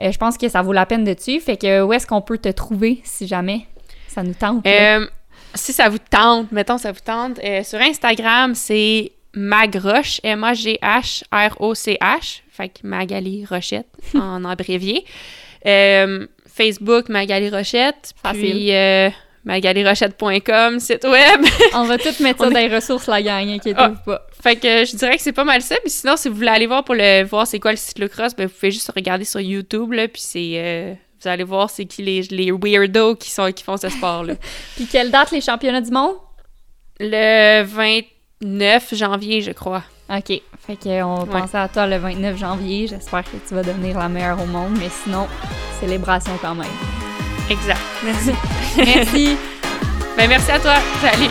[0.00, 1.44] Euh, je pense que ça vaut la peine de suivre.
[1.44, 3.66] Fait que où est-ce qu'on peut te trouver si jamais
[4.08, 4.66] ça nous tente?
[4.66, 5.06] Euh,
[5.54, 10.20] si ça vous tente, mettons ça vous tente, euh, sur Instagram, c'est Magroche,
[11.22, 15.04] M-A-G-H-R-O-C-H, fait que Magali Rochette en abrévié.
[15.66, 18.50] Euh, Facebook, Magali Rochette, Facile.
[18.50, 18.72] puis
[19.44, 21.44] magalirochette.com, site web.
[21.74, 24.26] On va tout mettre ça dans les ressources, la gang, inquiétez-vous pas.
[24.42, 25.76] fait que je dirais que c'est pas mal ça.
[25.82, 28.46] Puis sinon, si vous voulez aller voir pour le voir c'est quoi le cyclocross, ben
[28.46, 30.52] vous pouvez juste regarder sur YouTube, là, puis c'est...
[30.56, 34.34] euh, vous allez voir c'est qui les, les weirdos qui, sont, qui font ce sport-là.
[34.76, 36.16] Puis quelle date les championnats du monde?
[36.98, 39.84] Le 29 janvier, je crois.
[40.10, 40.40] OK.
[40.66, 41.40] Fait que on va Ouais.
[41.42, 42.88] penser à toi le 29 janvier.
[42.88, 44.76] J'espère que tu vas devenir la meilleure au monde.
[44.80, 45.28] Mais sinon,
[45.80, 47.01] célébration quand même.
[47.50, 47.80] Exact.
[48.04, 48.32] Merci.
[48.76, 49.36] Merci.
[50.16, 50.74] Ben, merci à toi.
[51.00, 51.30] Salut.